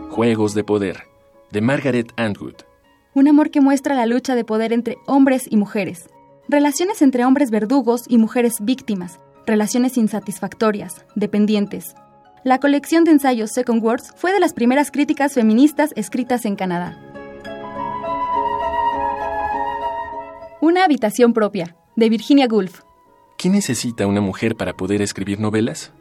Juegos 0.09 0.53
de 0.53 0.63
Poder, 0.63 1.03
de 1.51 1.59
Margaret 1.59 2.13
Atwood. 2.15 2.55
Un 3.13 3.27
amor 3.27 3.51
que 3.51 3.59
muestra 3.59 3.93
la 3.93 4.05
lucha 4.05 4.35
de 4.35 4.45
poder 4.45 4.71
entre 4.71 4.95
hombres 5.05 5.47
y 5.49 5.57
mujeres. 5.57 6.09
Relaciones 6.47 7.01
entre 7.01 7.25
hombres 7.25 7.51
verdugos 7.51 8.05
y 8.07 8.17
mujeres 8.17 8.53
víctimas. 8.61 9.19
Relaciones 9.45 9.97
insatisfactorias, 9.97 11.05
dependientes. 11.15 11.93
La 12.45 12.59
colección 12.59 13.03
de 13.03 13.11
ensayos 13.11 13.51
Second 13.51 13.83
Words 13.83 14.13
fue 14.15 14.31
de 14.31 14.39
las 14.39 14.53
primeras 14.53 14.91
críticas 14.91 15.33
feministas 15.33 15.91
escritas 15.97 16.45
en 16.45 16.55
Canadá. 16.55 16.97
Una 20.61 20.85
habitación 20.85 21.33
propia, 21.33 21.75
de 21.95 22.09
Virginia 22.09 22.47
Woolf. 22.49 22.81
¿Qué 23.37 23.49
necesita 23.49 24.05
una 24.05 24.19
mujer 24.19 24.55
para 24.55 24.75
poder 24.75 25.01
escribir 25.01 25.39
novelas? 25.39 25.93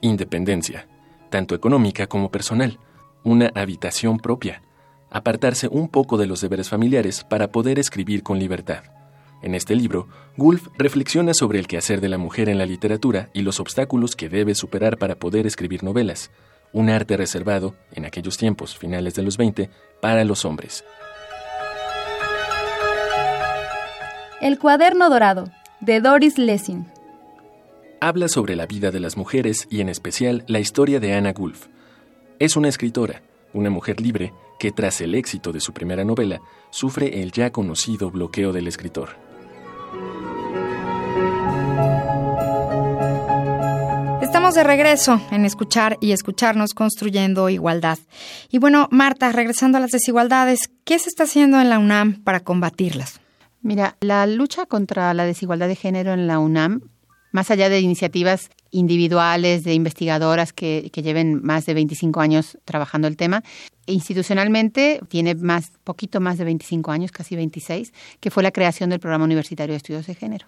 Independencia, 0.00 0.88
tanto 1.30 1.54
económica 1.54 2.06
como 2.06 2.30
personal. 2.30 2.78
Una 3.24 3.50
habitación 3.54 4.18
propia. 4.18 4.62
Apartarse 5.10 5.68
un 5.68 5.88
poco 5.88 6.16
de 6.16 6.26
los 6.26 6.40
deberes 6.40 6.68
familiares 6.68 7.24
para 7.24 7.50
poder 7.50 7.78
escribir 7.78 8.22
con 8.22 8.38
libertad. 8.38 8.84
En 9.42 9.54
este 9.54 9.74
libro, 9.74 10.08
Woolf 10.36 10.68
reflexiona 10.78 11.34
sobre 11.34 11.58
el 11.58 11.66
quehacer 11.66 12.00
de 12.00 12.08
la 12.08 12.18
mujer 12.18 12.48
en 12.48 12.58
la 12.58 12.66
literatura 12.66 13.30
y 13.32 13.42
los 13.42 13.58
obstáculos 13.58 14.14
que 14.14 14.28
debe 14.28 14.54
superar 14.54 14.96
para 14.96 15.16
poder 15.16 15.46
escribir 15.46 15.82
novelas, 15.82 16.30
un 16.72 16.88
arte 16.88 17.16
reservado, 17.16 17.74
en 17.92 18.04
aquellos 18.04 18.36
tiempos, 18.36 18.76
finales 18.76 19.14
de 19.14 19.22
los 19.22 19.36
20, 19.36 19.70
para 20.00 20.24
los 20.24 20.44
hombres. 20.44 20.84
El 24.42 24.58
cuaderno 24.58 25.08
dorado, 25.08 25.50
de 25.80 26.00
Doris 26.02 26.36
Lessing. 26.36 26.86
Habla 28.02 28.28
sobre 28.28 28.54
la 28.54 28.66
vida 28.66 28.90
de 28.90 29.00
las 29.00 29.16
mujeres 29.16 29.66
y 29.70 29.80
en 29.80 29.88
especial 29.88 30.44
la 30.46 30.60
historia 30.60 31.00
de 31.00 31.14
Anna 31.14 31.32
Woolf. 31.34 31.68
Es 32.38 32.54
una 32.54 32.68
escritora, 32.68 33.22
una 33.54 33.70
mujer 33.70 33.98
libre, 33.98 34.34
que 34.58 34.72
tras 34.72 35.00
el 35.00 35.14
éxito 35.14 35.52
de 35.52 35.60
su 35.60 35.72
primera 35.72 36.04
novela, 36.04 36.42
sufre 36.68 37.22
el 37.22 37.32
ya 37.32 37.50
conocido 37.50 38.10
bloqueo 38.10 38.52
del 38.52 38.68
escritor. 38.68 39.16
Estamos 44.20 44.54
de 44.54 44.64
regreso 44.64 45.18
en 45.30 45.46
escuchar 45.46 45.96
y 46.02 46.12
escucharnos 46.12 46.74
construyendo 46.74 47.48
igualdad. 47.48 47.98
Y 48.50 48.58
bueno, 48.58 48.86
Marta, 48.90 49.32
regresando 49.32 49.78
a 49.78 49.80
las 49.80 49.92
desigualdades, 49.92 50.68
¿qué 50.84 50.98
se 50.98 51.08
está 51.08 51.22
haciendo 51.24 51.58
en 51.58 51.70
la 51.70 51.78
UNAM 51.78 52.22
para 52.22 52.40
combatirlas? 52.40 53.20
Mira, 53.62 53.96
la 54.00 54.26
lucha 54.26 54.66
contra 54.66 55.12
la 55.14 55.24
desigualdad 55.24 55.68
de 55.68 55.76
género 55.76 56.12
en 56.12 56.26
la 56.26 56.38
UNAM, 56.38 56.82
más 57.32 57.50
allá 57.50 57.68
de 57.68 57.80
iniciativas 57.80 58.50
individuales 58.70 59.64
de 59.64 59.74
investigadoras 59.74 60.52
que, 60.52 60.90
lleven 60.94 61.42
más 61.42 61.66
de 61.66 61.74
25 61.74 62.20
años 62.20 62.58
trabajando 62.64 63.06
el 63.08 63.16
tema, 63.16 63.42
institucionalmente 63.88 65.00
tiene 65.08 65.34
más, 65.34 65.70
poquito 65.84 66.20
más 66.20 66.38
de 66.38 66.44
25 66.44 66.90
años, 66.90 67.12
casi 67.12 67.36
26, 67.36 67.92
que 68.20 68.30
fue 68.30 68.42
la 68.42 68.50
creación 68.50 68.90
del 68.90 69.00
Programa 69.00 69.24
Universitario 69.24 69.72
de 69.72 69.76
Estudios 69.78 70.06
de 70.06 70.14
Género. 70.14 70.46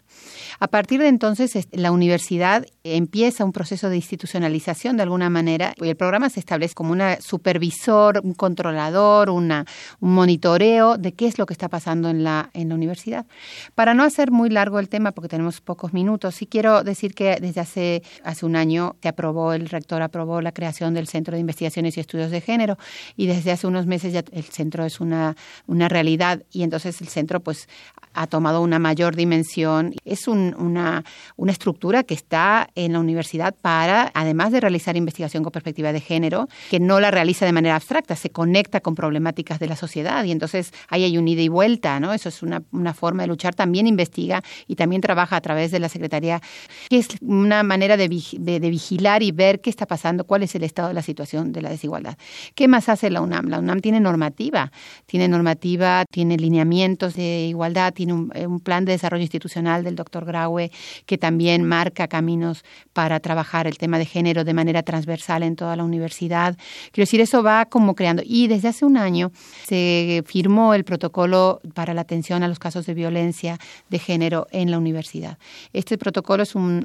A 0.59 0.69
partir 0.69 1.01
de 1.01 1.09
entonces, 1.09 1.55
es- 1.57 1.69
la 1.73 1.93
universidad 1.93 2.67
empieza 2.85 3.45
un 3.45 3.53
proceso 3.53 3.89
de 3.91 3.97
institucionalización 3.97 4.97
de 4.97 5.05
alguna 5.05 5.31
manera 5.31 5.75
y 5.81 5.89
el 5.89 5.97
programa 5.97 6.31
se 6.31 6.41
establece 6.41 6.75
como 6.75 6.93
un 6.93 7.03
supervisor, 7.21 8.21
un 8.25 8.35
controlador, 8.35 9.31
una, 9.31 9.65
un 10.01 10.15
monitoreo 10.15 10.99
de 10.99 11.13
qué 11.13 11.27
es 11.27 11.39
lo 11.39 11.47
que 11.47 11.53
está 11.55 11.69
pasando 11.69 12.11
en 12.11 12.25
la, 12.25 12.51
en 12.55 12.69
la 12.71 12.75
universidad. 12.75 13.27
Para 13.75 13.95
no 13.95 14.03
hacer 14.03 14.31
muy 14.31 14.51
largo 14.51 14.79
el 14.79 14.89
tema, 14.89 15.13
porque 15.13 15.29
tenemos 15.29 15.61
pocos 15.61 15.93
minutos, 15.93 16.35
sí 16.35 16.47
quiero 16.47 16.83
decir 16.83 17.15
que 17.15 17.37
desde 17.41 17.61
hace, 17.61 18.03
hace 18.25 18.47
un 18.47 18.57
año 18.57 18.97
se 19.03 19.09
aprobó, 19.09 19.53
el 19.53 19.69
rector 19.69 20.03
aprobó 20.03 20.41
la 20.41 20.53
creación 20.53 20.95
del 20.95 21.07
Centro 21.09 21.35
de 21.35 21.41
Investigaciones 21.41 21.97
y 21.97 22.01
Estudios 22.01 22.31
de 22.31 22.41
Género 22.41 22.79
y 23.17 23.27
desde 23.27 23.51
hace 23.53 23.67
unos 23.67 23.87
meses 23.87 24.13
ya 24.13 24.23
el 24.33 24.45
centro 24.45 24.85
es 24.85 25.01
una, 25.01 25.37
una 25.67 25.89
realidad 25.89 26.43
y 26.51 26.63
entonces 26.63 27.01
el 27.01 27.09
centro 27.09 27.41
pues 27.41 27.69
ha 28.15 28.27
tomado 28.27 28.63
una 28.63 28.79
mayor 28.79 29.15
dimensión. 29.17 29.95
Es 30.05 30.27
un- 30.29 30.55
una, 30.59 31.05
una 31.37 31.53
estructura 31.53 32.03
que 32.03 32.15
está 32.15 32.69
en 32.75 32.93
la 32.95 33.01
universidad 33.01 33.55
para, 33.61 34.11
además 34.15 34.51
de 34.51 34.61
realizar 34.61 34.97
investigación 34.97 35.43
con 35.45 35.53
perspectiva 35.53 35.93
de 35.93 36.01
género, 36.01 36.49
que 36.71 36.81
no 36.81 36.99
la 37.01 37.11
realiza 37.11 37.45
de 37.47 37.53
manera 37.53 37.77
abstracta, 37.77 38.17
se 38.17 38.31
conecta 38.31 38.81
con 38.81 38.95
problemáticas 38.95 39.59
de 39.61 39.69
la 39.69 39.77
sociedad 39.77 40.25
y 40.25 40.33
entonces 40.33 40.73
ahí 40.89 41.05
hay 41.05 41.19
un 41.19 41.29
ida 41.29 41.43
y 41.43 41.49
vuelta, 41.49 42.01
¿no? 42.01 42.13
Eso 42.13 42.29
es 42.29 42.43
una, 42.43 42.63
una 42.73 42.95
forma 42.95 43.23
de 43.23 43.29
luchar. 43.29 43.55
También 43.55 43.87
investiga 43.87 44.43
y 44.67 44.75
también 44.75 45.03
trabaja 45.03 45.37
a 45.37 45.41
través 45.41 45.71
de 45.71 45.79
la 45.79 45.89
Secretaría, 45.89 46.41
que 46.89 46.99
es 46.99 47.09
una 47.21 47.63
manera 47.63 47.97
de, 47.99 48.09
vig- 48.09 48.39
de- 48.39 48.61
de 48.61 48.71
vigilar 48.71 49.23
y 49.23 49.33
ver 49.33 49.61
qué 49.61 49.69
está 49.69 49.85
pasando, 49.87 50.25
cuál 50.25 50.43
es 50.43 50.55
el 50.55 50.65
estado 50.65 50.89
de 50.89 50.95
la 50.95 51.03
situación 51.03 51.53
de 51.53 51.61
la 51.61 51.69
desigualdad. 51.69 52.17
¿Qué 52.55 52.69
más 52.69 52.89
hace 52.89 53.11
la 53.11 53.21
UNAM? 53.21 53.49
La 53.49 53.59
UNAM 53.59 53.81
tiene 53.81 54.01
normativa, 54.01 54.73
tiene 55.07 55.29
normativa, 55.29 56.05
tiene 56.11 56.37
lineamientos 56.37 57.15
de 57.15 57.47
igualdad, 57.49 57.93
tiene 57.93 58.13
un, 58.15 58.33
eh, 58.35 58.47
un 58.47 58.61
plan 58.61 58.85
de 58.85 58.93
desarrollo 58.93 59.23
institucional 59.23 59.83
del 59.85 59.97
doctor 59.97 60.25
Graue 60.25 60.71
que 61.05 61.19
también 61.19 61.65
marca 61.65 62.07
caminos 62.09 62.65
para 62.93 63.19
trabajar 63.21 63.67
el 63.67 63.77
tema 63.79 63.99
de 63.99 64.07
género 64.07 64.45
de 64.45 64.55
manera 64.55 64.83
transversal 64.83 65.43
en 65.43 65.57
toda 65.57 65.75
la 65.75 65.85
universidad. 65.85 66.57
Quiero 66.93 67.03
decir, 67.03 67.21
eso 67.21 67.43
va 67.43 67.65
como 67.67 67.95
creando. 67.95 68.23
Y 68.25 68.47
desde 68.47 68.69
hace 68.69 68.85
un 68.85 68.97
año 68.97 69.33
se 69.67 70.23
firmó 70.25 70.75
el 70.75 70.85
protocolo 70.85 71.61
para 71.75 71.95
la 71.95 72.03
atención 72.03 72.43
a 72.43 72.49
los 72.49 72.59
casos 72.59 72.87
de 72.87 72.95
violencia 72.95 73.59
de 73.89 73.99
género 73.99 74.47
en 74.53 74.71
la 74.71 74.79
universidad. 74.79 75.39
Este 75.73 75.99
protocolo 75.99 76.43
es 76.45 76.55
un 76.55 76.79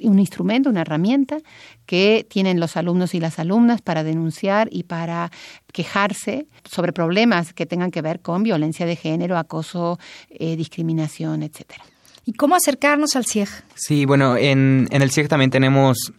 instrumento 0.00 0.47
instrumento, 0.48 0.70
una 0.70 0.80
herramienta 0.82 1.38
que 1.86 2.26
tienen 2.28 2.60
los 2.60 2.76
alumnos 2.76 3.14
y 3.14 3.20
las 3.20 3.38
alumnas 3.38 3.82
para 3.82 4.02
denunciar 4.02 4.68
y 4.70 4.84
para 4.84 5.30
quejarse 5.72 6.46
sobre 6.64 6.92
problemas 6.92 7.52
que 7.52 7.66
tengan 7.66 7.90
que 7.90 8.02
ver 8.02 8.20
con 8.20 8.42
violencia 8.42 8.86
de 8.86 8.96
género, 8.96 9.36
acoso, 9.36 9.98
eh, 10.30 10.56
discriminación, 10.56 11.42
etcétera. 11.42 11.84
¿Y 12.24 12.32
cómo 12.32 12.56
acercarnos 12.56 13.16
al 13.16 13.24
CIEG? 13.24 13.48
Sí, 13.74 14.04
bueno, 14.04 14.36
en, 14.36 14.86
en 14.90 15.02
el 15.02 15.10
CIEG 15.10 15.28
también 15.28 15.50
tenemos 15.50 16.12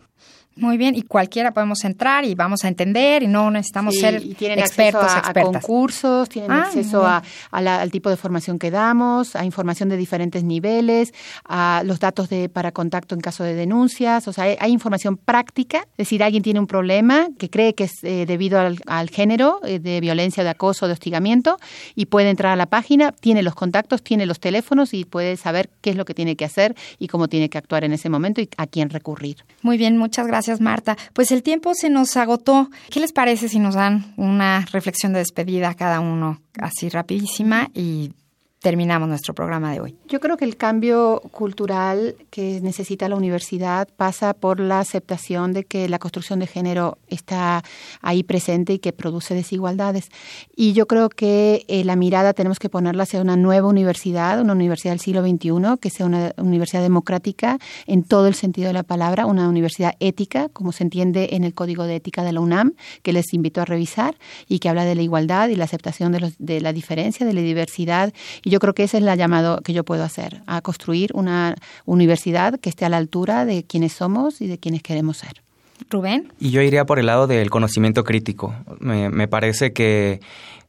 Muy 0.55 0.77
bien, 0.77 0.93
y 0.93 1.03
cualquiera 1.03 1.51
podemos 1.53 1.85
entrar 1.85 2.25
y 2.25 2.35
vamos 2.35 2.65
a 2.65 2.67
entender 2.67 3.23
y 3.23 3.27
no 3.27 3.49
necesitamos 3.49 3.93
sí, 3.95 4.01
ser 4.01 4.21
y 4.25 4.33
tienen 4.33 4.59
expertos, 4.59 5.03
acceso 5.05 5.29
a, 5.29 5.33
concursos, 5.43 6.27
tienen 6.27 6.51
Ah, 6.51 6.63
acceso 6.63 7.05
a, 7.05 7.23
a 7.51 7.61
la- 7.61 7.79
al 7.79 7.91
tipo 7.91 8.09
de 8.09 8.17
formación 8.17 8.59
que 8.59 8.69
damos, 8.69 9.37
a 9.37 9.45
información 9.45 9.87
de 9.87 9.95
diferentes 9.95 10.43
niveles, 10.43 11.13
a 11.47 11.81
los 11.85 12.01
datos 12.01 12.27
de, 12.27 12.49
para 12.49 12.73
contacto 12.73 13.15
en 13.15 13.21
caso 13.21 13.45
de 13.45 13.53
denuncias, 13.53 14.27
o 14.27 14.33
sea, 14.33 14.45
hay, 14.45 14.57
hay 14.59 14.71
información 14.73 15.15
práctica, 15.15 15.77
es 15.91 15.97
decir, 15.97 16.23
alguien 16.23 16.43
tiene 16.43 16.59
un 16.59 16.67
problema 16.67 17.27
que 17.37 17.49
cree 17.49 17.73
que 17.73 17.85
es 17.85 18.03
eh, 18.03 18.25
debido 18.25 18.59
al, 18.59 18.79
al 18.87 19.09
género 19.09 19.61
eh, 19.63 19.79
de 19.79 20.01
violencia, 20.01 20.43
de 20.43 20.49
acoso, 20.49 20.87
de 20.87 20.93
hostigamiento, 20.93 21.57
y 21.95 22.07
puede 22.07 22.31
entrar 22.31 22.51
a 22.51 22.55
la 22.57 22.65
página, 22.65 23.13
tiene 23.13 23.43
los 23.43 23.55
contactos, 23.55 24.03
tiene 24.03 24.25
los 24.25 24.41
teléfonos 24.41 24.93
y 24.93 25.05
puede 25.05 25.37
saber 25.37 25.69
qué 25.79 25.91
es 25.91 25.95
lo 25.95 26.03
que 26.03 26.13
tiene 26.13 26.35
que 26.35 26.43
hacer 26.43 26.75
y 26.97 27.07
cómo 27.07 27.29
tiene 27.29 27.49
que 27.49 27.57
actuar 27.57 27.85
en 27.85 27.93
ese 27.93 28.09
momento 28.09 28.41
y 28.41 28.49
a 28.57 28.67
quién 28.67 28.89
recurrir. 28.89 29.37
Muy 29.61 29.77
bien, 29.77 29.97
muchas 29.97 30.27
gracias 30.27 30.38
Marta. 30.59 30.97
Pues 31.13 31.31
el 31.31 31.43
tiempo 31.43 31.73
se 31.73 31.89
nos 31.89 32.17
agotó. 32.17 32.69
¿Qué 32.89 32.99
les 32.99 33.11
parece 33.11 33.49
si 33.49 33.59
nos 33.59 33.75
dan 33.75 34.13
una 34.17 34.65
reflexión 34.71 35.13
de 35.13 35.19
despedida 35.19 35.69
a 35.69 35.73
cada 35.75 35.99
uno 35.99 36.41
así 36.59 36.89
rapidísima 36.89 37.69
y 37.73 38.13
terminamos 38.59 39.07
nuestro 39.07 39.33
programa 39.33 39.71
de 39.71 39.79
hoy? 39.79 39.95
Yo 40.07 40.19
creo 40.19 40.37
que 40.37 40.45
el 40.45 40.57
cambio 40.57 41.21
cultural 41.31 42.15
que 42.29 42.59
necesita 42.61 43.07
la 43.09 43.15
universidad 43.15 43.87
pasa 43.95 44.33
por 44.33 44.59
la 44.59 44.79
aceptación 44.79 45.53
de 45.53 45.63
que 45.63 45.87
la 45.89 45.99
construcción 45.99 46.39
de 46.39 46.47
género 46.47 46.97
está 47.07 47.63
ahí 48.01 48.23
presente 48.23 48.73
y 48.73 48.79
que 48.79 48.93
produce 48.93 49.33
desigualdades. 49.33 50.09
Y 50.55 50.73
yo 50.73 50.87
creo 50.87 51.09
que 51.09 51.65
eh, 51.67 51.83
la 51.83 51.95
mirada 51.95 52.33
tenemos 52.33 52.59
que 52.59 52.69
ponerla 52.69 53.03
hacia 53.03 53.21
una 53.21 53.37
nueva 53.37 53.67
universidad, 53.67 54.41
una 54.41 54.53
universidad 54.53 54.91
del 54.91 54.99
siglo 54.99 55.21
XXI, 55.21 55.79
que 55.79 55.89
sea 55.89 56.05
una 56.05 56.33
universidad 56.37 56.81
democrática 56.81 57.59
en 57.87 58.03
todo 58.03 58.27
el 58.27 58.35
sentido 58.35 58.67
de 58.67 58.73
la 58.73 58.83
palabra, 58.83 59.25
una 59.25 59.47
universidad 59.47 59.93
ética, 59.99 60.49
como 60.49 60.71
se 60.71 60.83
entiende 60.83 61.29
en 61.31 61.43
el 61.43 61.53
Código 61.53 61.85
de 61.85 61.95
Ética 61.95 62.23
de 62.23 62.33
la 62.33 62.41
UNAM, 62.41 62.73
que 63.03 63.13
les 63.13 63.33
invito 63.33 63.61
a 63.61 63.65
revisar 63.65 64.17
y 64.47 64.59
que 64.59 64.69
habla 64.69 64.85
de 64.85 64.95
la 64.95 65.01
igualdad 65.01 65.49
y 65.49 65.55
la 65.55 65.63
aceptación 65.63 66.11
de, 66.11 66.19
los, 66.19 66.33
de 66.37 66.61
la 66.61 66.73
diferencia, 66.73 67.25
de 67.25 67.33
la 67.33 67.41
diversidad. 67.41 68.13
Yo 68.49 68.59
creo 68.59 68.73
que 68.73 68.83
ese 68.83 68.97
es 68.97 69.03
el 69.03 69.17
llamado 69.17 69.61
que 69.61 69.73
yo 69.73 69.83
puedo 69.83 70.03
hacer, 70.03 70.41
a 70.47 70.61
construir 70.61 71.11
una 71.13 71.55
universidad 71.85 72.59
que 72.59 72.69
esté 72.69 72.85
a 72.85 72.89
la 72.89 72.97
altura 72.97 73.45
de 73.45 73.63
quienes 73.63 73.93
somos 73.93 74.41
y 74.41 74.47
de 74.47 74.57
quienes 74.57 74.83
queremos 74.83 75.17
ser. 75.17 75.41
Rubén. 75.89 76.31
Y 76.39 76.51
yo 76.51 76.61
iría 76.61 76.85
por 76.85 76.99
el 76.99 77.05
lado 77.05 77.25
del 77.25 77.49
conocimiento 77.49 78.03
crítico. 78.03 78.53
Me, 78.79 79.09
me 79.09 79.27
parece 79.27 79.71
que 79.71 80.19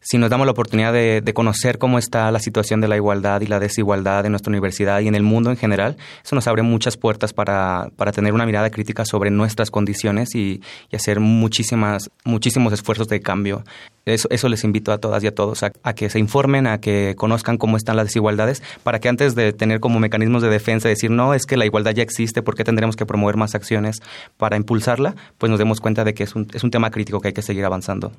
si 0.01 0.17
nos 0.17 0.31
damos 0.31 0.47
la 0.47 0.53
oportunidad 0.53 0.93
de, 0.93 1.21
de, 1.21 1.35
conocer 1.35 1.79
cómo 1.79 1.99
está 1.99 2.31
la 2.31 2.39
situación 2.39 2.81
de 2.81 2.89
la 2.89 2.97
igualdad 2.97 3.43
y 3.43 3.47
la 3.47 3.61
desigualdad 3.61 4.25
en 4.25 4.33
nuestra 4.33 4.51
universidad 4.51 5.01
y 5.01 5.09
en 5.09 5.15
el 5.15 5.23
mundo 5.23 5.51
en 5.51 5.59
general, 5.59 5.97
eso 6.25 6.35
nos 6.35 6.47
abre 6.47 6.63
muchas 6.63 6.97
puertas 6.97 7.35
para, 7.35 7.91
para 7.97 8.11
tener 8.11 8.33
una 8.33 8.47
mirada 8.47 8.71
crítica 8.71 9.05
sobre 9.05 9.31
nuestras 9.31 9.71
condiciones 9.71 10.35
y, 10.35 10.63
y, 10.91 10.97
hacer 10.97 11.21
muchísimas, 11.21 12.11
muchísimos 12.25 12.73
esfuerzos 12.73 13.09
de 13.09 13.21
cambio. 13.21 13.63
Eso, 14.07 14.29
eso 14.31 14.49
les 14.49 14.65
invito 14.65 14.91
a 14.93 14.99
todas 14.99 15.23
y 15.23 15.27
a 15.27 15.35
todos 15.35 15.63
a, 15.63 15.73
a, 15.83 15.93
que 15.93 16.09
se 16.09 16.19
informen, 16.19 16.67
a 16.67 16.81
que 16.81 17.15
conozcan 17.17 17.59
cómo 17.59 17.77
están 17.77 17.97
las 17.97 18.07
desigualdades, 18.07 18.63
para 18.83 19.01
que 19.01 19.11
antes 19.11 19.35
de 19.35 19.53
tener 19.53 19.81
como 19.81 20.01
mecanismos 20.01 20.43
de 20.43 20.49
defensa, 20.49 20.89
decir, 20.89 21.11
no, 21.11 21.35
es 21.35 21.45
que 21.45 21.59
la 21.59 21.67
igualdad 21.67 21.93
ya 21.93 22.03
existe, 22.03 22.41
¿por 22.41 22.55
qué 22.55 22.65
tendremos 22.65 22.97
que 22.97 23.05
promover 23.05 23.37
más 23.37 23.55
acciones 23.55 24.01
para 24.39 24.57
impulsarla? 24.57 25.15
Pues 25.37 25.51
nos 25.51 25.59
demos 25.59 25.81
cuenta 25.81 26.05
de 26.05 26.15
que 26.15 26.23
es 26.23 26.35
un, 26.35 26.49
es 26.55 26.65
un 26.65 26.71
tema 26.71 26.91
crítico 26.91 27.21
que 27.21 27.29
hay 27.29 27.35
que 27.35 27.43
seguir 27.43 27.67
avanzando. 27.67 28.13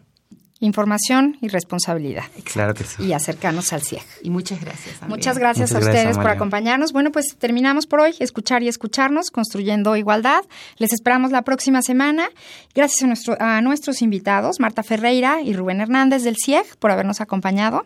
Información 0.64 1.38
y 1.42 1.48
responsabilidad. 1.48 2.24
Claro 2.44 2.76
que 2.76 2.84
sí. 2.84 3.04
Y 3.04 3.14
acercarnos 3.14 3.74
al 3.74 3.82
CIEG. 3.82 4.04
Y 4.22 4.30
muchas 4.30 4.62
gracias. 4.62 5.00
También. 5.00 5.18
Muchas 5.18 5.38
gracias 5.40 5.72
muchas 5.72 5.76
a 5.76 5.90
ustedes 5.90 6.04
gracias, 6.04 6.24
por 6.24 6.30
acompañarnos. 6.30 6.94
Bueno, 6.94 7.12
pues 7.12 7.36
terminamos 7.38 7.88
por 7.88 8.02
hoy. 8.02 8.14
Escuchar 8.20 8.62
y 8.62 8.68
escucharnos, 8.68 9.32
construyendo 9.32 9.96
igualdad. 9.96 10.42
Les 10.78 10.94
esperamos 10.94 11.32
la 11.32 11.42
próxima 11.42 11.82
semana. 11.82 12.30
Gracias 12.76 13.02
a, 13.02 13.08
nuestro, 13.08 13.36
a 13.40 13.60
nuestros 13.62 14.04
invitados, 14.04 14.60
Marta 14.60 14.84
Ferreira 14.84 15.42
y 15.42 15.54
Rubén 15.54 15.82
Hernández 15.82 16.24
del 16.24 16.36
CIEG, 16.38 16.78
por 16.78 16.92
habernos 16.92 17.22
acompañado. 17.22 17.86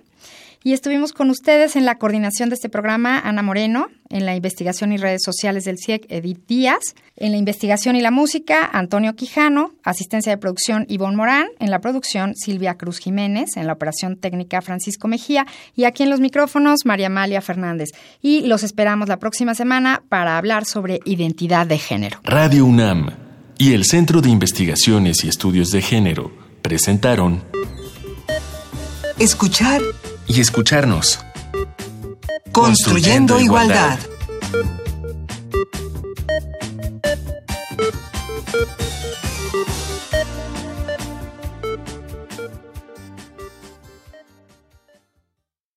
Y 0.65 0.73
estuvimos 0.73 1.13
con 1.13 1.29
ustedes 1.29 1.75
en 1.75 1.85
la 1.85 1.99
coordinación 1.99 2.49
de 2.49 2.55
este 2.55 2.69
programa, 2.69 3.19
Ana 3.19 3.43
Moreno, 3.43 3.85
en 4.09 4.25
la 4.25 4.35
investigación 4.35 4.91
y 4.91 4.97
redes 4.97 5.21
sociales 5.23 5.63
del 5.63 5.77
CIEC, 5.77 6.07
Edith 6.09 6.47
Díaz, 6.47 6.95
en 7.17 7.33
la 7.33 7.37
investigación 7.37 7.95
y 7.95 8.01
la 8.01 8.09
música, 8.09 8.67
Antonio 8.73 9.15
Quijano, 9.15 9.75
asistencia 9.83 10.31
de 10.31 10.39
producción, 10.39 10.87
Ivonne 10.89 11.17
Morán, 11.17 11.49
en 11.59 11.69
la 11.69 11.81
producción, 11.81 12.33
Silvia 12.33 12.79
Cruz 12.79 12.97
Jiménez, 12.97 13.57
en 13.57 13.67
la 13.67 13.73
operación 13.73 14.17
técnica, 14.17 14.63
Francisco 14.63 15.07
Mejía, 15.07 15.45
y 15.75 15.83
aquí 15.83 16.01
en 16.01 16.09
los 16.09 16.19
micrófonos, 16.19 16.79
María 16.83 17.07
Amalia 17.07 17.41
Fernández. 17.41 17.89
Y 18.23 18.47
los 18.47 18.63
esperamos 18.63 19.07
la 19.07 19.19
próxima 19.19 19.53
semana 19.53 20.01
para 20.09 20.35
hablar 20.39 20.65
sobre 20.65 20.99
identidad 21.05 21.67
de 21.67 21.77
género. 21.77 22.21
Radio 22.23 22.65
UNAM 22.65 23.11
y 23.59 23.73
el 23.73 23.85
Centro 23.85 24.19
de 24.19 24.31
Investigaciones 24.31 25.23
y 25.25 25.27
Estudios 25.27 25.69
de 25.69 25.83
Género 25.83 26.31
presentaron 26.63 27.43
Escuchar 29.19 29.81
y 30.27 30.41
escucharnos. 30.41 31.19
Construyendo, 32.51 33.35
Construyendo 33.35 33.39
igualdad. 33.39 33.99
igualdad. 34.51 34.84